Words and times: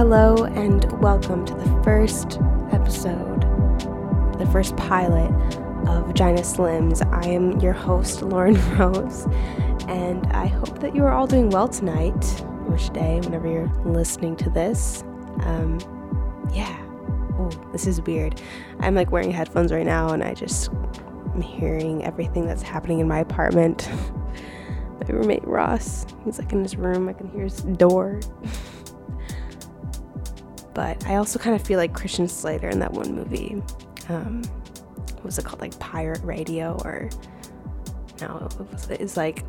Hello, 0.00 0.44
and 0.44 0.90
welcome 1.02 1.44
to 1.44 1.52
the 1.52 1.82
first 1.84 2.38
episode, 2.72 3.42
the 4.38 4.48
first 4.50 4.74
pilot 4.78 5.30
of 5.86 6.06
Vagina 6.06 6.40
Slims. 6.40 7.06
I 7.12 7.28
am 7.28 7.60
your 7.60 7.74
host, 7.74 8.22
Lauren 8.22 8.54
Rose, 8.78 9.26
and 9.88 10.26
I 10.28 10.46
hope 10.46 10.80
that 10.80 10.96
you 10.96 11.04
are 11.04 11.12
all 11.12 11.26
doing 11.26 11.50
well 11.50 11.68
tonight 11.68 12.42
or 12.66 12.78
today, 12.78 13.20
whenever 13.20 13.46
you're 13.46 13.70
listening 13.84 14.36
to 14.36 14.48
this. 14.48 15.02
Um, 15.40 15.78
yeah. 16.50 16.78
Oh, 17.38 17.50
this 17.70 17.86
is 17.86 18.00
weird. 18.00 18.40
I'm 18.78 18.94
like 18.94 19.10
wearing 19.10 19.30
headphones 19.30 19.70
right 19.70 19.84
now, 19.84 20.14
and 20.14 20.24
I 20.24 20.32
just 20.32 20.70
am 21.34 21.42
hearing 21.42 22.06
everything 22.06 22.46
that's 22.46 22.62
happening 22.62 23.00
in 23.00 23.06
my 23.06 23.18
apartment. 23.18 23.90
my 24.98 25.06
roommate 25.08 25.46
Ross, 25.46 26.06
he's 26.24 26.38
like 26.38 26.52
in 26.52 26.62
his 26.62 26.74
room. 26.76 27.06
I 27.06 27.12
can 27.12 27.28
hear 27.28 27.42
his 27.42 27.60
door. 27.60 28.18
but 30.74 31.04
I 31.06 31.16
also 31.16 31.38
kind 31.38 31.54
of 31.56 31.66
feel 31.66 31.78
like 31.78 31.94
Christian 31.94 32.28
Slater 32.28 32.68
in 32.68 32.78
that 32.80 32.92
one 32.92 33.14
movie. 33.14 33.62
Um, 34.08 34.42
what 35.14 35.24
was 35.24 35.38
it 35.38 35.44
called? 35.44 35.60
Like 35.60 35.78
Pirate 35.78 36.22
Radio 36.22 36.80
or 36.84 37.10
no? 38.20 38.48
It 38.58 38.72
was, 38.72 38.90
it's 38.90 39.16
like 39.16 39.44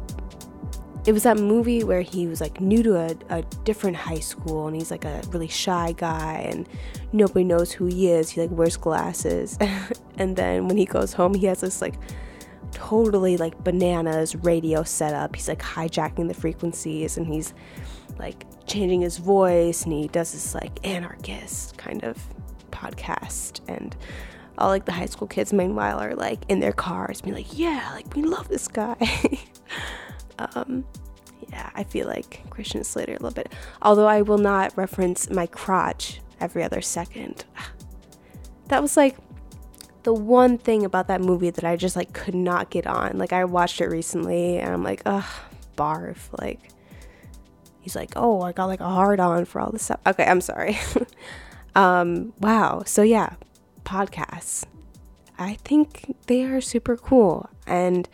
it 1.06 1.14
was 1.14 1.24
that 1.24 1.38
movie 1.38 1.84
where 1.84 2.02
he 2.02 2.28
was 2.28 2.42
like 2.42 2.62
new 2.62 2.84
to 2.84 2.96
a, 2.96 3.16
a 3.30 3.42
different 3.64 3.98
high 3.98 4.20
school 4.20 4.68
and 4.68 4.76
he's 4.76 4.92
like 4.92 5.06
a 5.06 5.22
really 5.30 5.48
shy 5.48 5.94
guy 5.98 6.46
and 6.50 6.70
nobody 7.12 7.44
knows 7.44 7.72
who 7.72 7.86
he 7.86 8.10
is. 8.12 8.30
He 8.30 8.42
like 8.42 8.52
wears 8.52 8.78
glasses, 8.78 9.58
and 10.18 10.36
then 10.36 10.68
when 10.68 10.78
he 10.78 10.86
goes 10.86 11.14
home, 11.14 11.34
he 11.34 11.48
has 11.48 11.62
this 11.62 11.82
like 11.82 11.96
totally 12.72 13.38
like 13.38 13.64
bananas 13.64 14.36
radio 14.36 14.84
setup. 14.84 15.36
He's 15.36 15.48
like 15.48 15.62
hijacking 15.62 16.28
the 16.28 16.34
frequencies 16.34 17.18
and 17.18 17.28
he's 17.28 17.54
like 18.20 18.46
changing 18.68 19.02
his 19.02 19.18
voice 19.18 19.84
and 19.84 19.94
he 19.94 20.08
does 20.08 20.32
this 20.34 20.54
like 20.56 20.86
anarchist 20.88 21.78
kind 21.78 22.04
of 22.04 22.18
podcast. 22.72 23.60
And 23.68 23.96
all 24.58 24.70
like 24.70 24.86
the 24.86 24.92
high 24.92 25.06
school 25.06 25.28
kids 25.28 25.54
meanwhile 25.54 26.00
are 26.00 26.16
like 26.16 26.40
in 26.50 26.60
their 26.60 26.72
cars 26.72 27.22
being 27.22 27.36
like 27.36 27.58
yeah 27.58 27.90
like 27.94 28.16
we 28.16 28.22
love 28.24 28.48
this 28.48 28.68
guy. 28.68 28.96
Um 30.56 30.86
yeah 31.52 31.70
i 31.76 31.84
feel 31.84 32.08
like 32.08 32.42
christian 32.50 32.84
slater 32.84 33.12
a 33.12 33.16
little 33.22 33.32
bit. 33.32 33.52
Although 33.82 34.08
i 34.08 34.24
will 34.24 34.40
not 34.40 34.76
reference 34.76 35.30
my 35.30 35.46
crotch 35.46 36.20
every 36.40 36.64
other 36.64 36.82
second. 36.82 37.46
That 38.70 38.82
was 38.82 38.96
like 38.96 39.18
the 40.04 40.14
one 40.14 40.58
thing 40.58 40.86
about 40.86 41.10
that 41.10 41.20
movie 41.22 41.50
that 41.50 41.66
i 41.66 41.76
just 41.76 41.96
like 41.96 42.14
could 42.14 42.34
not 42.34 42.70
get 42.70 42.88
on. 42.88 43.18
Like 43.18 43.34
i 43.34 43.44
watched 43.46 43.82
it 43.82 43.88
recently 43.88 44.58
and 44.58 44.74
i'm 44.74 44.82
like 44.82 45.02
ugh 45.06 45.26
barf 45.76 46.18
like 46.40 46.72
he's 47.82 47.96
like, 47.96 48.12
oh, 48.16 48.42
I 48.42 48.52
got 48.52 48.66
like 48.66 48.80
a 48.80 48.90
hard 48.90 49.20
on 49.20 49.46
for 49.46 49.60
all 49.60 49.72
this 49.72 49.84
stuff. 49.84 50.00
Okay, 50.08 50.24
I'm 50.24 50.42
sorry. 50.42 50.80
um, 51.76 52.34
wow. 52.40 52.84
So 52.86 53.02
yeah, 53.02 53.34
podcasts. 53.84 54.64
I 55.38 55.56
think 55.56 56.16
they 56.28 56.44
are 56.44 56.62
super 56.62 56.96
cool. 56.96 57.50
And 57.66 58.08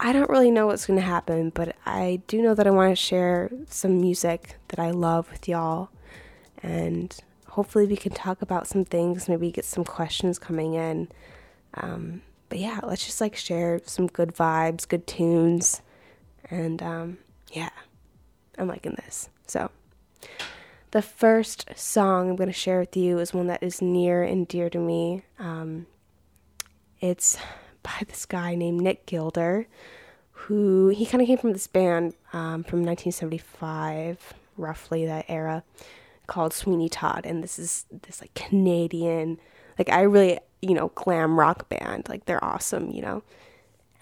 I 0.00 0.12
don't 0.12 0.30
really 0.30 0.50
know 0.50 0.66
what's 0.66 0.86
going 0.86 0.98
to 0.98 1.04
happen, 1.04 1.50
but 1.50 1.76
I 1.84 2.22
do 2.26 2.42
know 2.42 2.54
that 2.54 2.66
I 2.66 2.70
want 2.70 2.90
to 2.90 2.96
share 2.96 3.50
some 3.68 4.00
music 4.00 4.56
that 4.68 4.78
I 4.78 4.90
love 4.90 5.30
with 5.30 5.46
y'all. 5.46 5.90
And 6.62 7.14
hopefully 7.48 7.86
we 7.86 7.96
can 7.96 8.12
talk 8.12 8.40
about 8.40 8.66
some 8.66 8.84
things, 8.84 9.28
maybe 9.28 9.50
get 9.52 9.64
some 9.64 9.84
questions 9.84 10.38
coming 10.38 10.74
in. 10.74 11.08
Um, 11.74 12.22
but 12.48 12.58
yeah, 12.58 12.80
let's 12.82 13.04
just 13.04 13.20
like 13.20 13.36
share 13.36 13.80
some 13.84 14.06
good 14.06 14.34
vibes, 14.34 14.88
good 14.88 15.06
tunes. 15.06 15.82
And 16.50 16.82
um, 16.82 17.18
yeah. 17.52 17.70
I'm 18.58 18.68
liking 18.68 18.96
this. 19.04 19.28
So, 19.46 19.70
the 20.90 21.02
first 21.02 21.66
song 21.74 22.30
I'm 22.30 22.36
going 22.36 22.48
to 22.48 22.52
share 22.52 22.80
with 22.80 22.96
you 22.96 23.18
is 23.18 23.32
one 23.32 23.46
that 23.46 23.62
is 23.62 23.80
near 23.80 24.22
and 24.22 24.46
dear 24.46 24.68
to 24.70 24.78
me. 24.78 25.22
Um, 25.38 25.86
it's 27.00 27.36
by 27.82 28.02
this 28.06 28.26
guy 28.26 28.54
named 28.54 28.80
Nick 28.80 29.06
Gilder, 29.06 29.66
who 30.32 30.88
he 30.88 31.06
kind 31.06 31.22
of 31.22 31.26
came 31.26 31.38
from 31.38 31.52
this 31.52 31.66
band 31.66 32.14
um, 32.32 32.62
from 32.62 32.84
1975, 32.84 34.34
roughly 34.56 35.06
that 35.06 35.24
era, 35.28 35.64
called 36.26 36.52
Sweeney 36.52 36.88
Todd, 36.88 37.24
and 37.24 37.42
this 37.42 37.58
is 37.58 37.86
this 38.02 38.20
like 38.20 38.34
Canadian, 38.34 39.38
like 39.78 39.88
I 39.88 40.02
really 40.02 40.38
you 40.60 40.74
know 40.74 40.92
glam 40.94 41.38
rock 41.38 41.68
band. 41.68 42.08
Like 42.08 42.26
they're 42.26 42.44
awesome, 42.44 42.90
you 42.90 43.02
know 43.02 43.22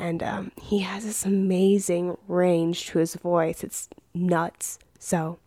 and 0.01 0.23
um, 0.23 0.51
he 0.61 0.79
has 0.79 1.05
this 1.05 1.27
amazing 1.27 2.17
range 2.27 2.87
to 2.87 2.99
his 2.99 3.15
voice. 3.15 3.63
It's 3.63 3.89
nuts. 4.15 4.79
So, 4.99 5.39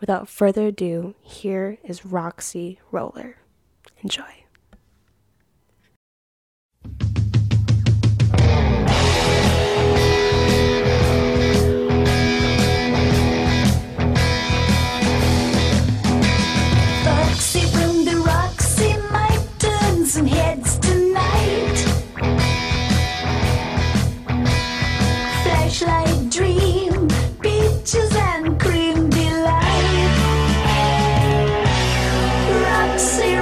without 0.00 0.28
further 0.28 0.68
ado, 0.68 1.14
here 1.20 1.78
is 1.84 2.04
Roxy 2.04 2.78
Roller. 2.90 3.36
Enjoy. 4.02 4.41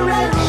red. 0.06 0.39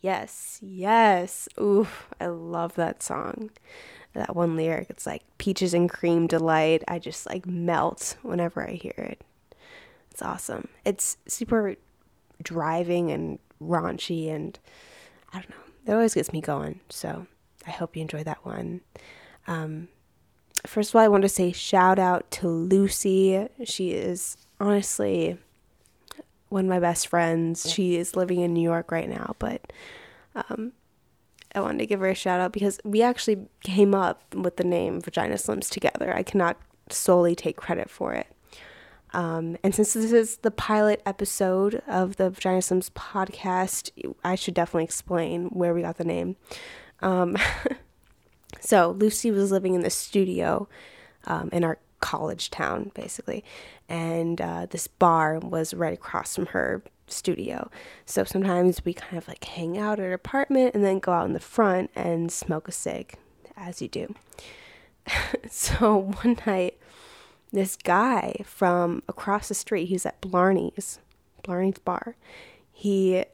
Yes, 0.00 0.60
yes. 0.62 1.48
Oof, 1.60 2.08
I 2.20 2.26
love 2.26 2.74
that 2.76 3.02
song. 3.02 3.50
That 4.14 4.34
one 4.34 4.56
lyric, 4.56 4.90
it's 4.90 5.06
like 5.06 5.22
peaches 5.38 5.74
and 5.74 5.90
cream 5.90 6.26
delight. 6.26 6.82
I 6.88 6.98
just 6.98 7.26
like 7.26 7.46
melt 7.46 8.16
whenever 8.22 8.66
I 8.66 8.72
hear 8.72 8.94
it. 8.96 9.20
It's 10.10 10.22
awesome. 10.22 10.68
It's 10.84 11.16
super 11.26 11.76
driving 12.42 13.10
and 13.10 13.38
raunchy 13.62 14.30
and 14.30 14.58
I 15.32 15.38
don't 15.38 15.50
know. 15.50 15.56
It 15.86 15.92
always 15.92 16.14
gets 16.14 16.32
me 16.32 16.40
going. 16.40 16.80
So 16.88 17.26
I 17.66 17.70
hope 17.70 17.96
you 17.96 18.02
enjoy 18.02 18.24
that 18.24 18.44
one. 18.44 18.80
Um, 19.46 19.88
first 20.66 20.90
of 20.90 20.96
all, 20.96 21.02
I 21.02 21.08
want 21.08 21.22
to 21.22 21.28
say 21.28 21.52
shout 21.52 21.98
out 21.98 22.30
to 22.32 22.48
Lucy. 22.48 23.48
She 23.64 23.92
is 23.92 24.36
honestly 24.60 25.38
one 26.48 26.64
of 26.64 26.68
my 26.68 26.80
best 26.80 27.08
friends. 27.08 27.70
She 27.70 27.96
is 27.96 28.16
living 28.16 28.40
in 28.40 28.52
New 28.52 28.62
York 28.62 28.90
right 28.90 29.08
now, 29.08 29.34
but 29.38 29.72
um, 30.34 30.72
I 31.54 31.60
wanted 31.60 31.78
to 31.78 31.86
give 31.86 32.00
her 32.00 32.08
a 32.08 32.14
shout 32.14 32.40
out 32.40 32.52
because 32.52 32.80
we 32.84 33.02
actually 33.02 33.46
came 33.62 33.94
up 33.94 34.34
with 34.34 34.56
the 34.56 34.64
name 34.64 35.00
Vagina 35.00 35.34
Slims 35.34 35.68
together. 35.68 36.14
I 36.14 36.22
cannot 36.22 36.56
solely 36.90 37.34
take 37.34 37.56
credit 37.56 37.90
for 37.90 38.14
it. 38.14 38.26
Um, 39.14 39.56
and 39.64 39.74
since 39.74 39.94
this 39.94 40.12
is 40.12 40.38
the 40.38 40.50
pilot 40.50 41.00
episode 41.06 41.82
of 41.86 42.16
the 42.16 42.30
Vagina 42.30 42.58
Slims 42.58 42.90
podcast, 42.90 43.90
I 44.22 44.34
should 44.34 44.54
definitely 44.54 44.84
explain 44.84 45.46
where 45.46 45.72
we 45.72 45.82
got 45.82 45.96
the 45.96 46.04
name. 46.04 46.36
Um, 47.00 47.36
so 48.60 48.90
Lucy 48.90 49.30
was 49.30 49.50
living 49.50 49.74
in 49.74 49.80
the 49.80 49.90
studio 49.90 50.68
um, 51.24 51.48
in 51.52 51.64
our 51.64 51.78
college 52.00 52.50
town, 52.50 52.90
basically, 52.94 53.44
and 53.88 54.40
uh, 54.40 54.66
this 54.68 54.86
bar 54.86 55.38
was 55.38 55.74
right 55.74 55.94
across 55.94 56.34
from 56.34 56.46
her 56.46 56.82
studio. 57.06 57.70
So 58.04 58.24
sometimes 58.24 58.84
we 58.84 58.92
kind 58.92 59.18
of 59.18 59.28
like 59.28 59.44
hang 59.44 59.78
out 59.78 59.98
at 59.98 60.04
her 60.04 60.12
apartment 60.12 60.74
and 60.74 60.84
then 60.84 60.98
go 60.98 61.12
out 61.12 61.26
in 61.26 61.32
the 61.32 61.40
front 61.40 61.90
and 61.94 62.30
smoke 62.30 62.68
a 62.68 62.72
cig, 62.72 63.14
as 63.56 63.80
you 63.82 63.88
do. 63.88 64.14
so 65.50 65.96
one 66.22 66.38
night, 66.46 66.78
this 67.52 67.76
guy 67.76 68.40
from 68.44 69.02
across 69.08 69.48
the 69.48 69.54
street, 69.54 69.86
he's 69.86 70.04
at 70.04 70.20
Blarney's, 70.20 70.98
Blarney's 71.42 71.78
bar. 71.78 72.16
He 72.70 73.24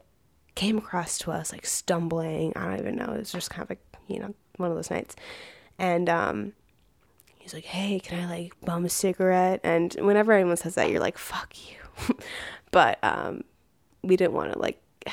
came 0.55 0.77
across 0.77 1.17
to 1.19 1.31
us 1.31 1.51
like 1.51 1.65
stumbling. 1.65 2.53
I 2.55 2.65
don't 2.65 2.79
even 2.79 2.95
know. 2.95 3.13
It 3.13 3.19
was 3.19 3.31
just 3.31 3.49
kind 3.49 3.63
of 3.63 3.69
like, 3.69 3.83
you 4.07 4.19
know, 4.19 4.33
one 4.57 4.69
of 4.69 4.75
those 4.75 4.89
nights. 4.89 5.15
And 5.77 6.09
um 6.09 6.53
he's 7.45 7.53
like, 7.53 7.65
"Hey, 7.65 7.99
can 7.99 8.19
I 8.19 8.27
like 8.27 8.59
bum 8.61 8.85
a 8.85 8.89
cigarette?" 8.89 9.61
And 9.63 9.93
whenever 9.99 10.33
anyone 10.33 10.57
says 10.57 10.75
that, 10.75 10.89
you're 10.89 10.99
like, 10.99 11.17
"Fuck 11.17 11.53
you." 11.69 12.17
but 12.71 12.97
um 13.03 13.43
we 14.01 14.17
didn't 14.17 14.33
want 14.33 14.51
to 14.51 14.59
like 14.59 14.81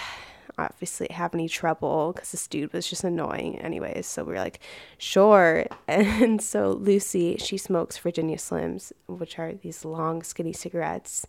obviously 0.58 1.06
have 1.10 1.34
any 1.34 1.48
trouble 1.48 2.12
because 2.12 2.32
this 2.32 2.46
dude 2.46 2.72
was 2.72 2.88
just 2.88 3.04
annoying 3.04 3.58
anyways. 3.58 4.06
So 4.06 4.24
we 4.24 4.32
were 4.32 4.38
like 4.38 4.60
sure. 4.96 5.66
And 5.88 6.40
so 6.42 6.72
lucy 6.72 7.36
she 7.36 7.58
smokes 7.58 7.98
virginia 7.98 8.38
slims 8.38 8.92
which 9.06 9.38
are 9.38 9.52
these 9.52 9.84
long 9.84 10.22
skinny 10.22 10.52
cigarettes 10.54 11.26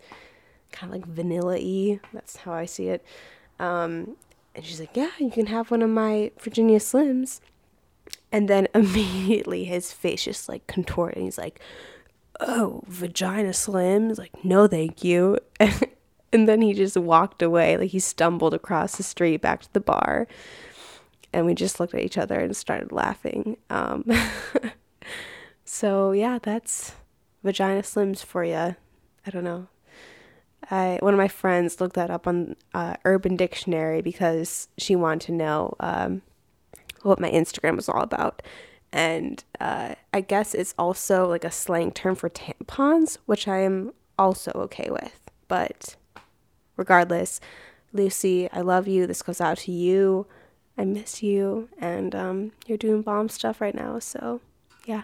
kind 0.72 0.94
of 0.94 1.00
like 1.00 1.08
vanilla-y. 1.08 2.00
That's 2.14 2.38
how 2.38 2.54
i 2.54 2.66
see 2.66 2.88
it. 2.88 3.06
Um, 3.60 4.16
and 4.56 4.64
she's 4.64 4.80
like 4.80 4.96
yeah 4.96 5.12
you 5.20 5.32
can 5.32 5.48
have 5.48 5.70
one 5.70 5.82
of 5.82 5.90
my 5.90 6.32
virginia 6.40 6.80
slims 6.80 7.42
and 8.32 8.48
then 8.48 8.68
immediately 8.76 9.66
his 9.66 9.92
face 9.92 10.26
just 10.26 10.50
like 10.50 10.66
contorted 10.68 11.18
and 11.18 11.26
he's 11.26 11.38
like 11.38 11.60
oh 12.40 12.82
vagina 12.88 13.50
slims 13.50 14.18
like 14.18 14.44
no 14.44 14.68
thank 14.68 15.04
you 15.04 15.38
And 16.34 16.48
then 16.48 16.64
he 16.64 16.74
just 16.74 16.98
walked 16.98 17.44
away, 17.44 17.78
like 17.78 17.92
he 17.92 18.00
stumbled 18.00 18.56
across 18.56 18.98
the 18.98 19.04
street 19.04 19.40
back 19.40 19.62
to 19.62 19.72
the 19.72 19.80
bar. 19.80 20.28
And 21.32 21.46
we 21.46 21.54
just 21.54 21.80
looked 21.80 21.94
at 21.94 22.02
each 22.02 22.18
other 22.18 22.40
and 22.40 22.58
started 22.58 22.92
laughing. 22.92 23.58
Um, 23.70 24.04
so, 25.66 26.12
yeah, 26.12 26.40
that's 26.42 26.94
vagina 27.44 27.82
slims 27.84 28.24
for 28.24 28.44
you. 28.44 28.56
I 28.56 29.30
don't 29.32 29.44
know. 29.44 29.68
I, 30.72 30.98
one 31.02 31.14
of 31.14 31.20
my 31.20 31.28
friends 31.28 31.80
looked 31.80 31.96
that 31.96 32.10
up 32.10 32.26
on 32.26 32.56
uh, 32.74 32.96
Urban 33.06 33.36
Dictionary 33.36 34.02
because 34.02 34.70
she 34.80 34.96
wanted 34.96 35.28
to 35.28 35.32
know 35.34 35.76
um, 35.80 36.24
what 37.04 37.20
my 37.20 37.30
Instagram 37.30 37.76
was 37.76 37.90
all 37.90 38.02
about. 38.02 38.42
And 38.92 39.44
uh, 39.60 39.96
I 40.14 40.22
guess 40.22 40.54
it's 40.54 40.76
also 40.78 41.28
like 41.28 41.44
a 41.44 41.52
slang 41.52 41.92
term 41.92 42.16
for 42.16 42.30
tampons, 42.30 43.18
which 43.26 43.48
I 43.48 43.60
am 43.60 43.94
also 44.20 44.52
okay 44.56 44.90
with. 44.92 45.20
But 45.48 45.96
regardless, 46.78 47.40
Lucy, 47.92 48.50
I 48.52 48.62
love 48.62 48.88
you. 48.88 49.08
This 49.08 49.22
goes 49.22 49.42
out 49.42 49.58
to 49.60 49.72
you. 49.72 50.28
I 50.78 50.86
miss 50.86 51.24
you. 51.24 51.70
And 51.80 52.14
um, 52.16 52.52
you're 52.68 52.78
doing 52.78 53.02
bomb 53.02 53.30
stuff 53.30 53.62
right 53.62 53.76
now. 53.76 54.00
So, 54.00 54.42
yeah. 54.86 55.04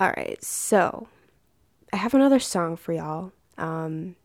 All 0.00 0.12
right. 0.16 0.42
So, 0.42 1.08
I 1.92 1.96
have 1.96 2.14
another 2.14 2.40
song 2.40 2.76
for 2.76 2.94
y'all. 2.94 3.32
Um, 3.58 4.16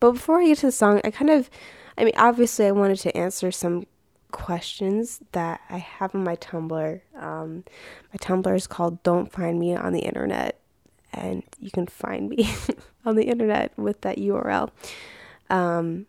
but 0.00 0.12
before 0.12 0.40
I 0.40 0.46
get 0.46 0.58
to 0.58 0.66
the 0.66 0.72
song, 0.72 1.00
I 1.04 1.10
kind 1.10 1.30
of, 1.30 1.48
I 1.96 2.04
mean, 2.04 2.14
obviously, 2.16 2.66
I 2.66 2.72
wanted 2.72 2.98
to 3.00 3.16
answer 3.16 3.50
some 3.50 3.86
questions 4.36 5.20
that 5.32 5.60
I 5.70 5.78
have 5.78 6.14
on 6.14 6.22
my 6.22 6.36
Tumblr. 6.36 7.00
Um, 7.18 7.64
my 8.12 8.18
Tumblr 8.20 8.54
is 8.54 8.66
called 8.66 9.02
Don't 9.02 9.32
Find 9.32 9.58
Me 9.58 9.74
on 9.74 9.92
the 9.92 10.00
Internet 10.00 10.60
and 11.16 11.42
you 11.58 11.70
can 11.70 11.86
find 11.86 12.28
me 12.28 12.48
on 13.04 13.16
the 13.16 13.24
internet 13.24 13.72
with 13.76 14.02
that 14.02 14.18
URL. 14.18 14.70
Um, 15.50 16.06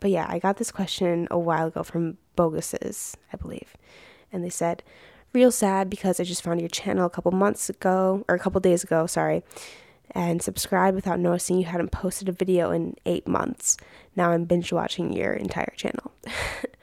but 0.00 0.10
yeah, 0.10 0.26
I 0.28 0.38
got 0.38 0.58
this 0.58 0.70
question 0.70 1.26
a 1.30 1.38
while 1.38 1.68
ago 1.68 1.82
from 1.82 2.18
Boguses, 2.36 3.14
I 3.32 3.36
believe, 3.36 3.76
and 4.32 4.44
they 4.44 4.50
said, 4.50 4.82
"Real 5.32 5.52
sad 5.52 5.88
because 5.88 6.18
I 6.20 6.24
just 6.24 6.42
found 6.42 6.60
your 6.60 6.68
channel 6.68 7.06
a 7.06 7.10
couple 7.10 7.32
months 7.32 7.70
ago 7.70 8.24
or 8.28 8.34
a 8.34 8.38
couple 8.38 8.60
days 8.60 8.84
ago, 8.84 9.06
sorry." 9.06 9.42
And 10.14 10.42
subscribed 10.42 10.94
without 10.94 11.20
noticing 11.20 11.56
you 11.56 11.64
hadn't 11.64 11.90
posted 11.90 12.28
a 12.28 12.32
video 12.32 12.70
in 12.70 12.96
eight 13.06 13.26
months. 13.26 13.78
Now 14.14 14.32
I'm 14.32 14.44
binge 14.44 14.70
watching 14.70 15.14
your 15.14 15.32
entire 15.32 15.72
channel. 15.76 16.12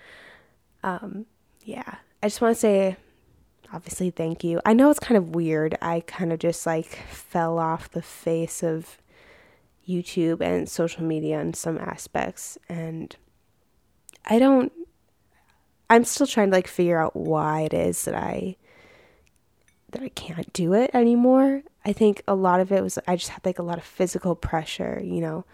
um, 0.83 1.25
yeah, 1.63 1.95
I 2.23 2.27
just 2.27 2.41
want 2.41 2.55
to 2.55 2.59
say 2.59 2.97
obviously 3.71 4.09
thank 4.09 4.43
you. 4.43 4.59
I 4.65 4.73
know 4.73 4.89
it's 4.89 4.99
kind 4.99 5.17
of 5.17 5.35
weird. 5.35 5.77
I 5.81 6.01
kind 6.01 6.33
of 6.33 6.39
just 6.39 6.65
like 6.65 6.87
fell 7.09 7.59
off 7.59 7.91
the 7.91 8.01
face 8.01 8.63
of 8.63 8.97
YouTube 9.87 10.41
and 10.41 10.69
social 10.69 11.03
media 11.03 11.39
in 11.39 11.53
some 11.53 11.77
aspects 11.77 12.57
and 12.67 13.15
I 14.25 14.37
don't 14.37 14.71
I'm 15.89 16.03
still 16.03 16.27
trying 16.27 16.51
to 16.51 16.55
like 16.55 16.67
figure 16.67 17.01
out 17.01 17.15
why 17.15 17.61
it 17.61 17.73
is 17.73 18.05
that 18.05 18.13
I 18.13 18.55
that 19.91 20.03
I 20.03 20.09
can't 20.09 20.53
do 20.53 20.73
it 20.73 20.91
anymore. 20.93 21.63
I 21.83 21.93
think 21.93 22.21
a 22.27 22.35
lot 22.35 22.59
of 22.59 22.71
it 22.71 22.83
was 22.83 22.99
I 23.07 23.15
just 23.15 23.29
had 23.31 23.43
like 23.43 23.57
a 23.57 23.63
lot 23.63 23.79
of 23.79 23.83
physical 23.83 24.35
pressure, 24.35 25.01
you 25.03 25.21
know, 25.21 25.45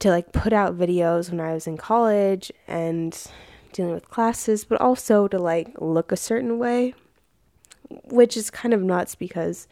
to 0.00 0.10
like 0.10 0.32
put 0.32 0.52
out 0.52 0.76
videos 0.76 1.30
when 1.30 1.40
I 1.40 1.54
was 1.54 1.66
in 1.66 1.78
college 1.78 2.52
and 2.68 3.18
dealing 3.72 3.94
with 3.94 4.10
classes, 4.10 4.64
but 4.64 4.80
also 4.80 5.28
to 5.28 5.38
like 5.38 5.72
look 5.80 6.12
a 6.12 6.16
certain 6.16 6.58
way 6.58 6.94
which 8.04 8.36
is 8.36 8.50
kind 8.50 8.74
of 8.74 8.82
nuts 8.82 9.14
because 9.14 9.68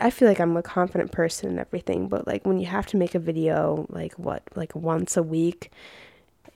I 0.00 0.10
feel 0.10 0.28
like 0.28 0.40
I'm 0.40 0.56
a 0.56 0.62
confident 0.62 1.12
person 1.12 1.50
and 1.50 1.58
everything, 1.58 2.08
but 2.08 2.26
like 2.26 2.46
when 2.46 2.58
you 2.58 2.66
have 2.66 2.86
to 2.86 2.96
make 2.96 3.14
a 3.14 3.18
video 3.18 3.86
like 3.88 4.14
what, 4.18 4.42
like 4.54 4.74
once 4.74 5.16
a 5.16 5.22
week 5.22 5.70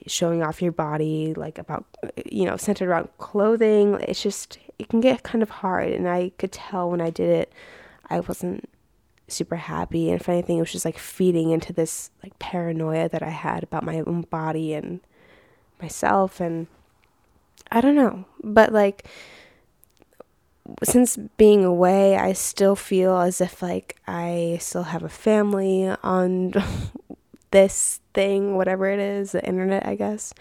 showing 0.07 0.43
off 0.43 0.61
your 0.61 0.73
body, 0.73 1.35
like 1.35 1.59
about 1.59 1.85
you 2.31 2.45
know, 2.45 2.57
centered 2.57 2.89
around 2.89 3.09
clothing, 3.19 3.95
it's 4.01 4.23
just 4.23 4.59
it 4.79 4.89
can 4.89 5.01
get 5.01 5.23
kind 5.23 5.43
of 5.43 5.51
hard 5.51 5.93
and 5.93 6.09
I 6.09 6.33
could 6.39 6.53
tell 6.53 6.91
when 6.91 7.01
I 7.01 7.11
did 7.11 7.31
it 7.31 7.53
I 8.11 8.21
wasn't 8.21 8.69
super 9.29 9.57
happy 9.57 10.11
and 10.11 10.21
if 10.21 10.29
anything 10.29 10.57
it 10.57 10.61
was 10.61 10.73
just 10.73 10.87
like 10.87 10.99
feeding 10.99 11.51
into 11.51 11.73
this 11.73 12.11
like 12.23 12.39
paranoia 12.39 13.09
that 13.11 13.23
I 13.23 13.29
had 13.29 13.63
about 13.63 13.85
my 13.85 14.01
own 14.01 14.23
body 14.23 14.73
and 14.73 15.01
myself 15.81 16.41
and 16.41 16.67
I 17.71 17.81
don't 17.81 17.97
know. 17.97 18.25
But 18.43 18.73
like 18.73 19.07
since 20.83 21.17
being 21.37 21.65
away, 21.65 22.17
I 22.17 22.33
still 22.33 22.77
feel 22.77 23.17
as 23.19 23.41
if 23.41 23.63
like 23.63 23.97
I 24.07 24.59
still 24.61 24.85
have 24.85 25.03
a 25.03 25.09
family 25.09 25.89
on 26.03 26.53
this 27.51 28.01
thing, 28.15 28.57
whatever 28.57 28.87
it 28.87 28.99
is, 29.01 29.33
the 29.33 29.45
internet, 29.45 29.87
I 29.87 29.95
guess. 29.95 30.35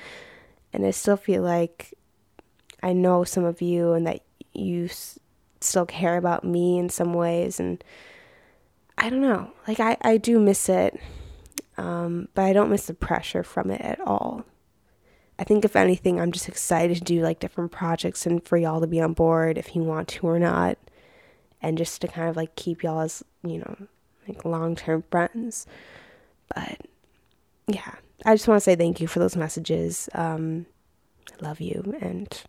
And 0.74 0.86
I 0.86 0.92
still 0.92 1.18
feel 1.18 1.44
like 1.44 1.94
I 2.84 2.94
know 2.94 3.24
some 3.24 3.46
of 3.46 3.62
you 3.62 3.94
and 3.94 4.06
that 4.06 4.22
you 4.54 4.86
s- 4.86 5.18
still 5.62 5.86
care 5.86 6.18
about 6.18 6.44
me 6.44 6.78
in 6.78 6.90
some 6.90 7.14
ways. 7.14 7.60
And 7.60 7.84
I 8.98 9.10
don't 9.10 9.22
know, 9.22 9.52
like 9.68 9.80
I, 9.80 9.98
I 10.02 10.18
do 10.18 10.40
miss 10.40 10.68
it, 10.70 11.00
um, 11.78 12.28
but 12.34 12.44
I 12.44 12.54
don't 12.54 12.70
miss 12.70 12.88
the 12.88 12.94
pressure 12.94 13.44
from 13.44 13.72
it 13.72 13.82
at 13.82 14.00
all. 14.02 14.44
I 15.40 15.44
think 15.44 15.64
if 15.64 15.76
anything, 15.76 16.20
I'm 16.20 16.32
just 16.32 16.48
excited 16.48 16.98
to 16.98 17.04
do 17.04 17.22
like 17.22 17.40
different 17.40 17.72
projects 17.72 18.26
and 18.26 18.44
for 18.44 18.58
y'all 18.58 18.82
to 18.82 18.88
be 18.88 19.02
on 19.02 19.14
board 19.14 19.58
if 19.58 19.76
you 19.76 19.84
want 19.84 20.08
to 20.10 20.28
or 20.28 20.40
not. 20.40 20.78
And 21.62 21.78
just 21.78 22.02
to 22.02 22.08
kind 22.08 22.30
of 22.30 22.36
like 22.36 22.56
keep 22.56 22.84
y'all 22.84 23.02
as, 23.02 23.24
you 23.44 23.60
know, 23.60 23.88
like 24.28 24.46
long 24.46 24.76
term 24.76 25.04
friends. 25.10 25.66
But 26.54 26.80
yeah, 27.68 27.96
I 28.26 28.36
just 28.36 28.48
want 28.48 28.58
to 28.58 28.64
say 28.64 28.76
thank 28.76 29.00
you 29.02 29.08
for 29.08 29.20
those 29.20 29.36
messages. 29.36 30.10
Um, 30.14 30.66
I 31.32 31.46
love 31.46 31.60
you, 31.60 31.96
and 32.00 32.42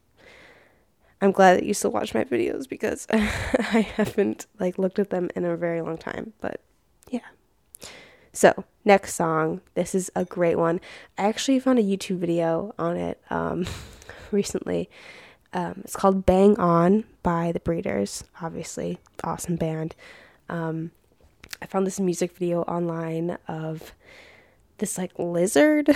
I'm 1.20 1.32
glad 1.32 1.58
that 1.58 1.64
you 1.64 1.74
still 1.74 1.90
watch 1.90 2.14
my 2.14 2.24
videos 2.24 2.68
because 2.68 3.06
I 3.10 3.86
haven't 3.96 4.46
like 4.60 4.78
looked 4.78 4.98
at 4.98 5.10
them 5.10 5.30
in 5.34 5.44
a 5.44 5.56
very 5.56 5.82
long 5.82 5.98
time. 5.98 6.32
But 6.40 6.60
yeah. 7.10 7.20
So 8.32 8.64
next 8.88 9.14
song, 9.14 9.60
this 9.74 9.94
is 9.94 10.10
a 10.16 10.24
great 10.24 10.56
one. 10.56 10.80
I 11.16 11.28
actually 11.28 11.60
found 11.60 11.78
a 11.78 11.82
YouTube 11.82 12.18
video 12.18 12.74
on 12.78 12.96
it 12.96 13.20
um, 13.30 13.66
recently. 14.32 14.90
Um, 15.52 15.82
it's 15.84 15.94
called 15.94 16.26
"Bang 16.26 16.58
On" 16.58 17.04
by 17.22 17.52
the 17.52 17.60
Breeders. 17.60 18.24
Obviously, 18.42 18.98
awesome 19.22 19.56
band. 19.56 19.94
Um, 20.48 20.90
I 21.62 21.66
found 21.66 21.86
this 21.86 22.00
music 22.00 22.36
video 22.36 22.62
online 22.62 23.38
of 23.46 23.94
this 24.78 24.98
like 24.98 25.12
lizard. 25.18 25.90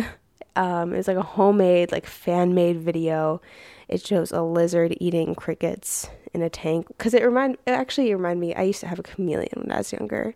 um, 0.56 0.94
it's 0.94 1.08
like 1.08 1.16
a 1.16 1.22
homemade, 1.22 1.92
like 1.92 2.06
fan 2.06 2.54
made 2.54 2.78
video. 2.78 3.42
It 3.88 4.06
shows 4.06 4.32
a 4.32 4.42
lizard 4.42 4.96
eating 5.00 5.34
crickets 5.34 6.08
in 6.32 6.42
a 6.42 6.50
tank 6.50 6.86
because 6.88 7.14
it 7.14 7.24
remind 7.24 7.54
it 7.66 7.72
actually 7.72 8.14
reminded 8.14 8.40
me. 8.40 8.54
I 8.54 8.62
used 8.62 8.80
to 8.80 8.88
have 8.88 8.98
a 9.00 9.02
chameleon 9.02 9.54
when 9.56 9.72
I 9.72 9.78
was 9.78 9.92
younger. 9.92 10.34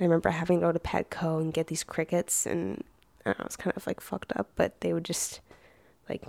I 0.00 0.04
remember 0.04 0.30
having 0.30 0.60
to 0.60 0.66
go 0.66 0.72
to 0.72 0.78
Petco 0.78 1.40
and 1.40 1.54
get 1.54 1.68
these 1.68 1.84
crickets, 1.84 2.46
and 2.46 2.82
I 3.24 3.30
don't 3.30 3.38
know, 3.38 3.44
it's 3.44 3.56
kind 3.56 3.76
of 3.76 3.86
like 3.86 4.00
fucked 4.00 4.32
up, 4.36 4.48
but 4.56 4.80
they 4.80 4.92
would 4.92 5.04
just 5.04 5.40
like 6.08 6.24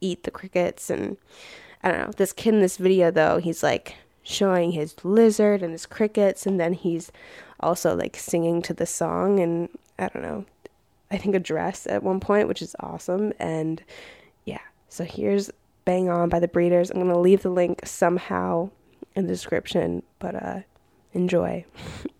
eat 0.00 0.22
the 0.22 0.30
crickets. 0.30 0.88
And 0.88 1.16
I 1.82 1.90
don't 1.90 2.00
know. 2.00 2.12
This 2.16 2.32
kid 2.32 2.54
in 2.54 2.60
this 2.60 2.76
video 2.76 3.10
though, 3.10 3.38
he's 3.38 3.62
like 3.62 3.96
showing 4.22 4.72
his 4.72 4.94
lizard 5.04 5.62
and 5.62 5.72
his 5.72 5.86
crickets, 5.86 6.46
and 6.46 6.60
then 6.60 6.74
he's 6.74 7.10
also 7.60 7.96
like 7.96 8.16
singing 8.16 8.62
to 8.62 8.74
the 8.74 8.86
song, 8.86 9.40
and 9.40 9.68
I 9.98 10.08
don't 10.08 10.22
know. 10.22 10.44
I 11.10 11.16
think 11.16 11.34
a 11.34 11.40
dress 11.40 11.86
at 11.86 12.02
one 12.02 12.20
point, 12.20 12.48
which 12.48 12.62
is 12.62 12.76
awesome. 12.80 13.32
And 13.38 13.82
yeah, 14.44 14.60
so 14.88 15.04
here's 15.04 15.50
Bang 15.84 16.10
On 16.10 16.28
by 16.28 16.38
the 16.38 16.48
Breeders. 16.48 16.90
I'm 16.90 16.98
going 16.98 17.08
to 17.08 17.18
leave 17.18 17.42
the 17.42 17.48
link 17.48 17.86
somehow 17.86 18.70
in 19.16 19.26
the 19.26 19.32
description, 19.32 20.02
but 20.18 20.34
uh, 20.34 20.60
enjoy. 21.14 21.64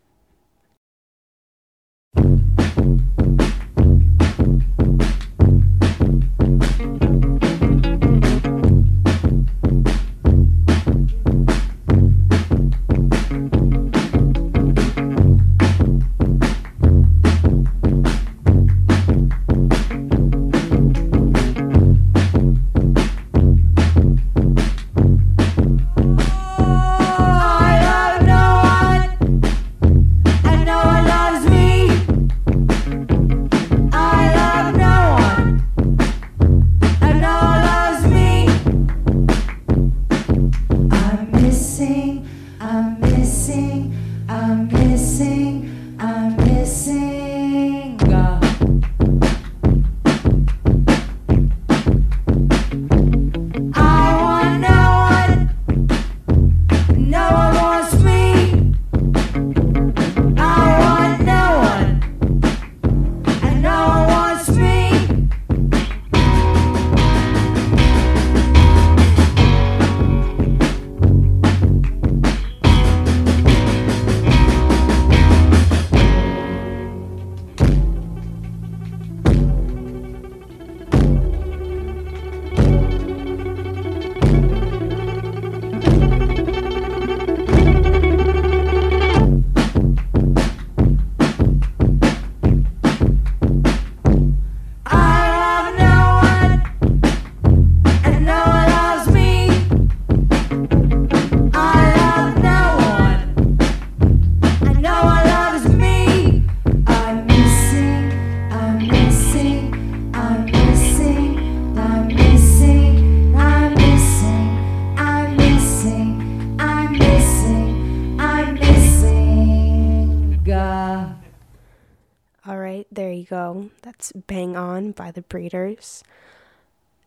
go. 122.95 123.71
That's 123.83 124.13
Bang 124.13 124.57
On 124.57 124.93
by 124.93 125.11
the 125.11 125.23
Breeders. 125.23 126.03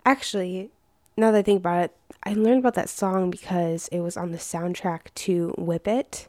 Actually, 0.05 0.71
now 1.17 1.31
that 1.31 1.39
I 1.39 1.41
think 1.41 1.59
about 1.59 1.85
it, 1.85 1.95
I 2.23 2.33
learned 2.33 2.59
about 2.59 2.75
that 2.75 2.89
song 2.89 3.29
because 3.29 3.88
it 3.89 4.00
was 4.00 4.17
on 4.17 4.31
the 4.31 4.38
soundtrack 4.38 5.13
to 5.15 5.53
Whip 5.57 5.88
It, 5.88 6.27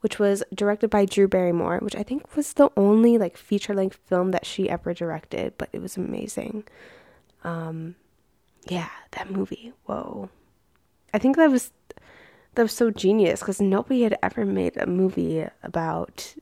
which 0.00 0.18
was 0.18 0.42
directed 0.54 0.90
by 0.90 1.04
Drew 1.04 1.28
Barrymore, 1.28 1.78
which 1.80 1.96
I 1.96 2.02
think 2.02 2.36
was 2.36 2.52
the 2.52 2.70
only 2.76 3.18
like 3.18 3.36
feature 3.36 3.74
length 3.74 3.98
film 4.06 4.30
that 4.32 4.46
she 4.46 4.68
ever 4.68 4.94
directed, 4.94 5.54
but 5.58 5.68
it 5.72 5.80
was 5.80 5.96
amazing. 5.96 6.64
Um 7.42 7.96
yeah, 8.66 8.88
that 9.12 9.30
movie. 9.30 9.72
Whoa. 9.84 10.30
I 11.12 11.18
think 11.18 11.36
that 11.36 11.50
was 11.50 11.70
that 12.54 12.62
was 12.62 12.72
so 12.72 12.90
genius 12.90 13.40
because 13.40 13.60
nobody 13.60 14.02
had 14.02 14.16
ever 14.22 14.44
made 14.44 14.76
a 14.76 14.86
movie 14.86 15.46
about 15.62 16.34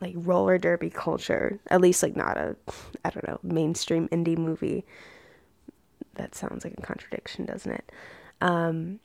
like 0.00 0.14
roller 0.16 0.58
derby 0.58 0.90
culture. 0.90 1.58
At 1.68 1.80
least 1.80 2.02
like 2.02 2.16
not 2.16 2.36
a 2.36 2.56
I 3.04 3.10
don't 3.10 3.26
know, 3.26 3.40
mainstream 3.42 4.08
indie 4.08 4.38
movie. 4.38 4.84
That 6.14 6.34
sounds 6.34 6.64
like 6.64 6.74
a 6.78 6.82
contradiction, 6.82 7.44
doesn't 7.44 7.72
it? 7.72 7.92
Um 8.40 9.00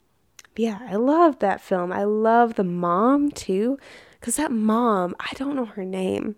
yeah, 0.56 0.80
I 0.82 0.96
love 0.96 1.38
that 1.38 1.60
film. 1.60 1.92
I 1.92 2.04
love 2.04 2.54
the 2.54 2.64
mom 2.64 3.30
too 3.30 3.78
cuz 4.20 4.36
that 4.36 4.52
mom, 4.52 5.16
I 5.18 5.32
don't 5.34 5.56
know 5.56 5.64
her 5.64 5.84
name, 5.84 6.36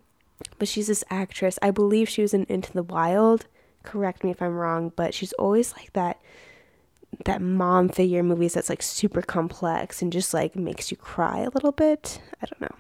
but 0.58 0.68
she's 0.68 0.86
this 0.86 1.04
actress. 1.10 1.58
I 1.62 1.70
believe 1.70 2.08
she 2.08 2.22
was 2.22 2.34
in 2.34 2.44
Into 2.44 2.72
the 2.72 2.82
Wild. 2.82 3.46
Correct 3.82 4.24
me 4.24 4.30
if 4.30 4.40
I'm 4.40 4.54
wrong, 4.54 4.92
but 4.96 5.12
she's 5.14 5.32
always 5.34 5.74
like 5.76 5.92
that 5.92 6.20
that 7.24 7.40
mom 7.40 7.88
figure 7.88 8.22
movies 8.22 8.54
that's 8.54 8.68
like 8.68 8.82
super 8.82 9.22
complex 9.22 10.02
and 10.02 10.12
just 10.12 10.34
like 10.34 10.56
makes 10.56 10.90
you 10.90 10.96
cry 10.96 11.40
a 11.40 11.50
little 11.50 11.72
bit. 11.72 12.20
I 12.42 12.46
don't 12.46 12.60
know. 12.60 12.76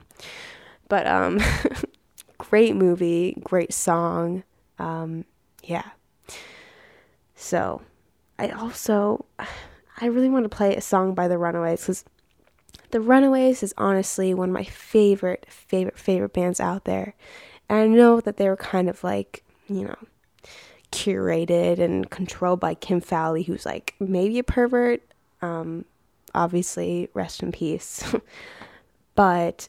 But 0.94 1.08
um, 1.08 1.40
great 2.38 2.76
movie, 2.76 3.36
great 3.42 3.74
song. 3.74 4.44
Um, 4.78 5.24
yeah. 5.64 5.82
So, 7.34 7.82
I 8.38 8.50
also 8.50 9.24
I 10.00 10.06
really 10.06 10.28
want 10.28 10.44
to 10.44 10.56
play 10.56 10.76
a 10.76 10.80
song 10.80 11.12
by 11.12 11.26
the 11.26 11.36
Runaways 11.36 11.80
because 11.80 12.04
the 12.92 13.00
Runaways 13.00 13.64
is 13.64 13.74
honestly 13.76 14.34
one 14.34 14.50
of 14.50 14.52
my 14.52 14.62
favorite, 14.62 15.46
favorite, 15.48 15.98
favorite 15.98 16.32
bands 16.32 16.60
out 16.60 16.84
there. 16.84 17.16
And 17.68 17.76
I 17.80 17.86
know 17.88 18.20
that 18.20 18.36
they 18.36 18.48
were 18.48 18.56
kind 18.56 18.88
of 18.88 19.02
like, 19.02 19.42
you 19.66 19.88
know, 19.88 19.98
curated 20.92 21.80
and 21.80 22.08
controlled 22.08 22.60
by 22.60 22.74
Kim 22.74 23.00
Fowley, 23.00 23.42
who's 23.42 23.66
like 23.66 23.96
maybe 23.98 24.38
a 24.38 24.44
pervert. 24.44 25.02
Um, 25.42 25.86
obviously, 26.36 27.08
rest 27.14 27.42
in 27.42 27.50
peace. 27.50 28.14
but 29.16 29.68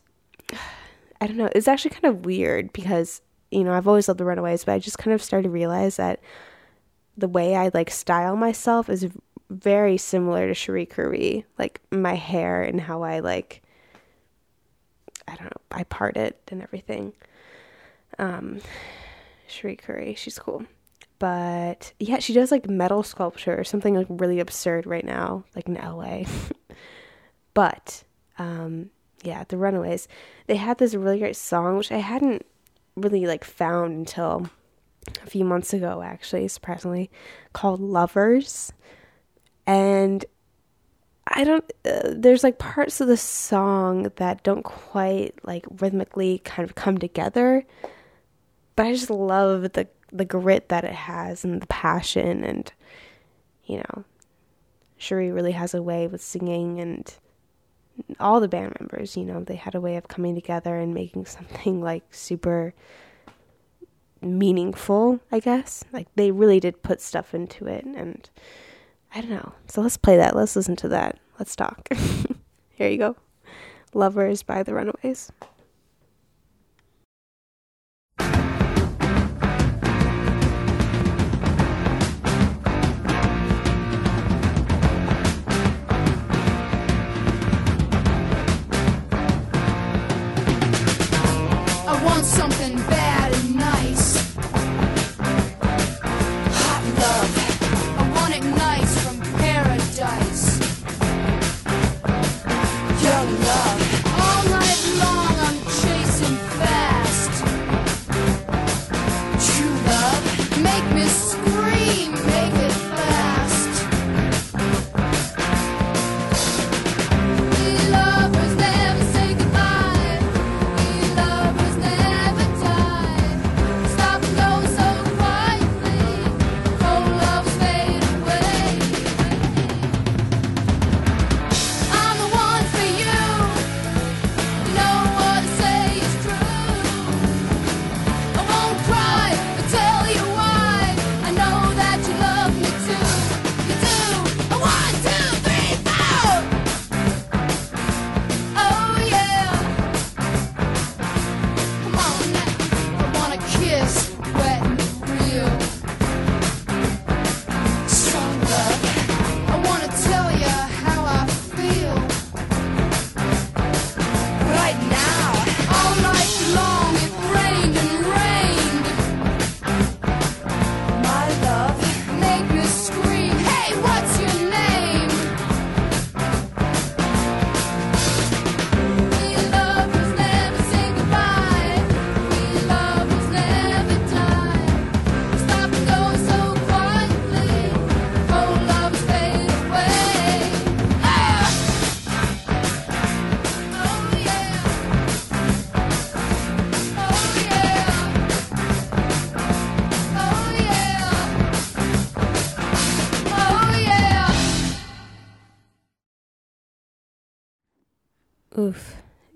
I 1.21 1.27
don't 1.27 1.37
know. 1.37 1.49
It's 1.53 1.67
actually 1.67 1.91
kind 1.91 2.05
of 2.05 2.25
weird 2.25 2.73
because, 2.73 3.21
you 3.51 3.63
know, 3.63 3.73
I've 3.73 3.87
always 3.87 4.07
loved 4.07 4.19
the 4.19 4.25
Runaways, 4.25 4.65
but 4.65 4.73
I 4.73 4.79
just 4.79 4.97
kind 4.97 5.13
of 5.13 5.23
started 5.23 5.43
to 5.43 5.49
realize 5.49 5.97
that 5.97 6.19
the 7.17 7.27
way 7.27 7.55
I 7.55 7.71
like 7.73 7.89
style 7.89 8.35
myself 8.35 8.89
is 8.89 9.07
very 9.49 9.97
similar 9.97 10.47
to 10.47 10.53
Cherie 10.53 10.85
Currie. 10.85 11.45
Like 11.57 11.81
my 11.91 12.15
hair 12.15 12.61
and 12.61 12.81
how 12.81 13.03
I 13.03 13.19
like, 13.19 13.61
I 15.27 15.35
don't 15.35 15.45
know, 15.45 15.61
I 15.71 15.83
part 15.85 16.17
it 16.17 16.41
and 16.49 16.61
everything. 16.61 17.13
Um, 18.19 18.59
Cherie 19.47 19.77
Currie. 19.77 20.15
She's 20.15 20.39
cool. 20.39 20.65
But 21.17 21.93
yeah, 21.99 22.19
she 22.19 22.33
does 22.33 22.51
like 22.51 22.69
metal 22.69 23.03
sculpture 23.03 23.57
or 23.57 23.63
something 23.63 23.95
like 23.95 24.07
really 24.09 24.39
absurd 24.39 24.85
right 24.85 25.05
now, 25.05 25.45
like 25.55 25.67
in 25.67 25.75
LA. 25.75 26.23
but 27.53 28.03
um 28.37 28.89
yeah, 29.25 29.43
the 29.47 29.57
Runaways. 29.57 30.07
They 30.47 30.55
had 30.55 30.77
this 30.77 30.95
really 30.95 31.19
great 31.19 31.35
song 31.35 31.77
which 31.77 31.91
I 31.91 31.97
hadn't 31.97 32.45
really 32.95 33.25
like 33.25 33.43
found 33.43 33.93
until 33.93 34.49
a 35.23 35.29
few 35.29 35.45
months 35.45 35.73
ago 35.73 36.01
actually, 36.01 36.47
surprisingly, 36.47 37.09
called 37.53 37.79
Lovers. 37.79 38.71
And 39.67 40.23
I 41.27 41.43
don't 41.43 41.71
uh, 41.85 42.11
there's 42.15 42.43
like 42.43 42.59
parts 42.59 43.01
of 43.01 43.07
the 43.07 43.17
song 43.17 44.11
that 44.17 44.43
don't 44.43 44.63
quite 44.63 45.33
like 45.43 45.65
rhythmically 45.79 46.39
kind 46.39 46.67
of 46.67 46.75
come 46.75 46.97
together. 46.97 47.65
But 48.75 48.87
I 48.87 48.93
just 48.93 49.09
love 49.09 49.73
the 49.73 49.87
the 50.11 50.25
grit 50.25 50.69
that 50.69 50.83
it 50.83 50.93
has 50.93 51.43
and 51.43 51.61
the 51.61 51.67
passion 51.67 52.43
and 52.43 52.71
you 53.65 53.77
know 53.77 54.03
Cherie 54.97 55.31
really 55.31 55.51
has 55.51 55.73
a 55.73 55.83
way 55.83 56.07
with 56.07 56.21
singing 56.21 56.79
and 56.79 57.13
all 58.19 58.39
the 58.39 58.47
band 58.47 58.75
members, 58.79 59.15
you 59.15 59.23
know, 59.23 59.43
they 59.43 59.55
had 59.55 59.75
a 59.75 59.81
way 59.81 59.95
of 59.95 60.07
coming 60.07 60.35
together 60.35 60.77
and 60.77 60.93
making 60.93 61.25
something 61.25 61.81
like 61.81 62.03
super 62.13 62.73
meaningful, 64.21 65.19
I 65.31 65.39
guess. 65.39 65.83
Like 65.91 66.07
they 66.15 66.31
really 66.31 66.59
did 66.59 66.83
put 66.83 67.01
stuff 67.01 67.33
into 67.33 67.67
it 67.67 67.85
and 67.85 68.29
I 69.13 69.21
don't 69.21 69.31
know. 69.31 69.53
So 69.67 69.81
let's 69.81 69.97
play 69.97 70.17
that. 70.17 70.35
Let's 70.35 70.55
listen 70.55 70.75
to 70.77 70.89
that. 70.89 71.19
Let's 71.39 71.55
talk. 71.55 71.87
Here 72.71 72.89
you 72.89 72.97
go. 72.97 73.15
Lovers 73.93 74.43
by 74.43 74.63
the 74.63 74.73
Runaways. 74.73 75.31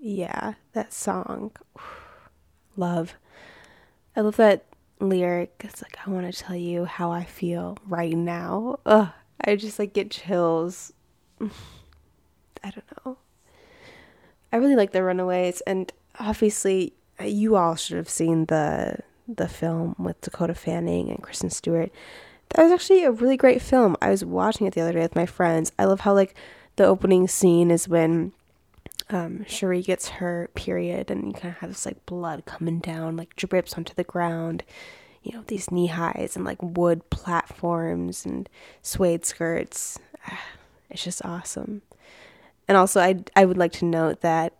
Yeah, 0.00 0.54
that 0.72 0.92
song. 0.92 1.52
Love. 2.76 3.14
I 4.16 4.22
love 4.22 4.36
that 4.36 4.64
lyric. 4.98 5.52
It's 5.60 5.82
like, 5.82 5.96
I 6.04 6.10
want 6.10 6.32
to 6.32 6.38
tell 6.38 6.56
you 6.56 6.84
how 6.84 7.10
I 7.12 7.24
feel 7.24 7.76
right 7.86 8.16
now. 8.16 8.78
Ugh. 8.86 9.08
I 9.44 9.56
just 9.56 9.78
like 9.78 9.92
get 9.92 10.10
chills. 10.10 10.92
I 11.40 12.70
don't 12.70 12.84
know. 13.04 13.18
I 14.52 14.56
really 14.56 14.76
like 14.76 14.92
the 14.92 15.02
Runaways, 15.02 15.60
and 15.62 15.92
obviously, 16.18 16.92
uh, 17.20 17.24
you 17.24 17.56
all 17.56 17.76
should 17.76 17.96
have 17.96 18.08
seen 18.08 18.46
the 18.46 18.98
the 19.28 19.48
film 19.48 19.94
with 19.98 20.20
Dakota 20.20 20.54
Fanning 20.54 21.08
and 21.08 21.22
Kristen 21.22 21.50
Stewart. 21.50 21.92
That 22.50 22.64
was 22.64 22.72
actually 22.72 23.04
a 23.04 23.12
really 23.12 23.36
great 23.36 23.62
film. 23.62 23.96
I 24.02 24.10
was 24.10 24.24
watching 24.24 24.66
it 24.66 24.74
the 24.74 24.80
other 24.80 24.92
day 24.92 25.00
with 25.00 25.14
my 25.14 25.26
friends. 25.26 25.70
I 25.78 25.84
love 25.84 26.00
how 26.00 26.14
like 26.14 26.34
the 26.76 26.84
opening 26.84 27.28
scene 27.28 27.70
is 27.70 27.88
when 27.88 28.32
um, 29.10 29.44
Cherie 29.46 29.82
gets 29.82 30.08
her 30.08 30.50
period, 30.54 31.10
and 31.10 31.26
you 31.26 31.32
kind 31.32 31.54
of 31.54 31.60
have 31.60 31.70
this 31.70 31.86
like 31.86 32.04
blood 32.06 32.44
coming 32.46 32.78
down, 32.78 33.16
like 33.16 33.36
drips 33.36 33.74
onto 33.74 33.94
the 33.94 34.04
ground. 34.04 34.62
You 35.22 35.32
know, 35.32 35.44
these 35.46 35.70
knee 35.70 35.88
highs 35.88 36.36
and 36.36 36.44
like 36.44 36.62
wood 36.62 37.08
platforms 37.10 38.24
and 38.24 38.48
suede 38.82 39.24
skirts. 39.24 39.98
It's 40.92 41.04
just 41.04 41.24
awesome. 41.24 41.82
And 42.66 42.76
also, 42.76 43.00
I 43.00 43.22
I 43.36 43.44
would 43.44 43.56
like 43.56 43.70
to 43.74 43.84
note 43.84 44.22
that 44.22 44.54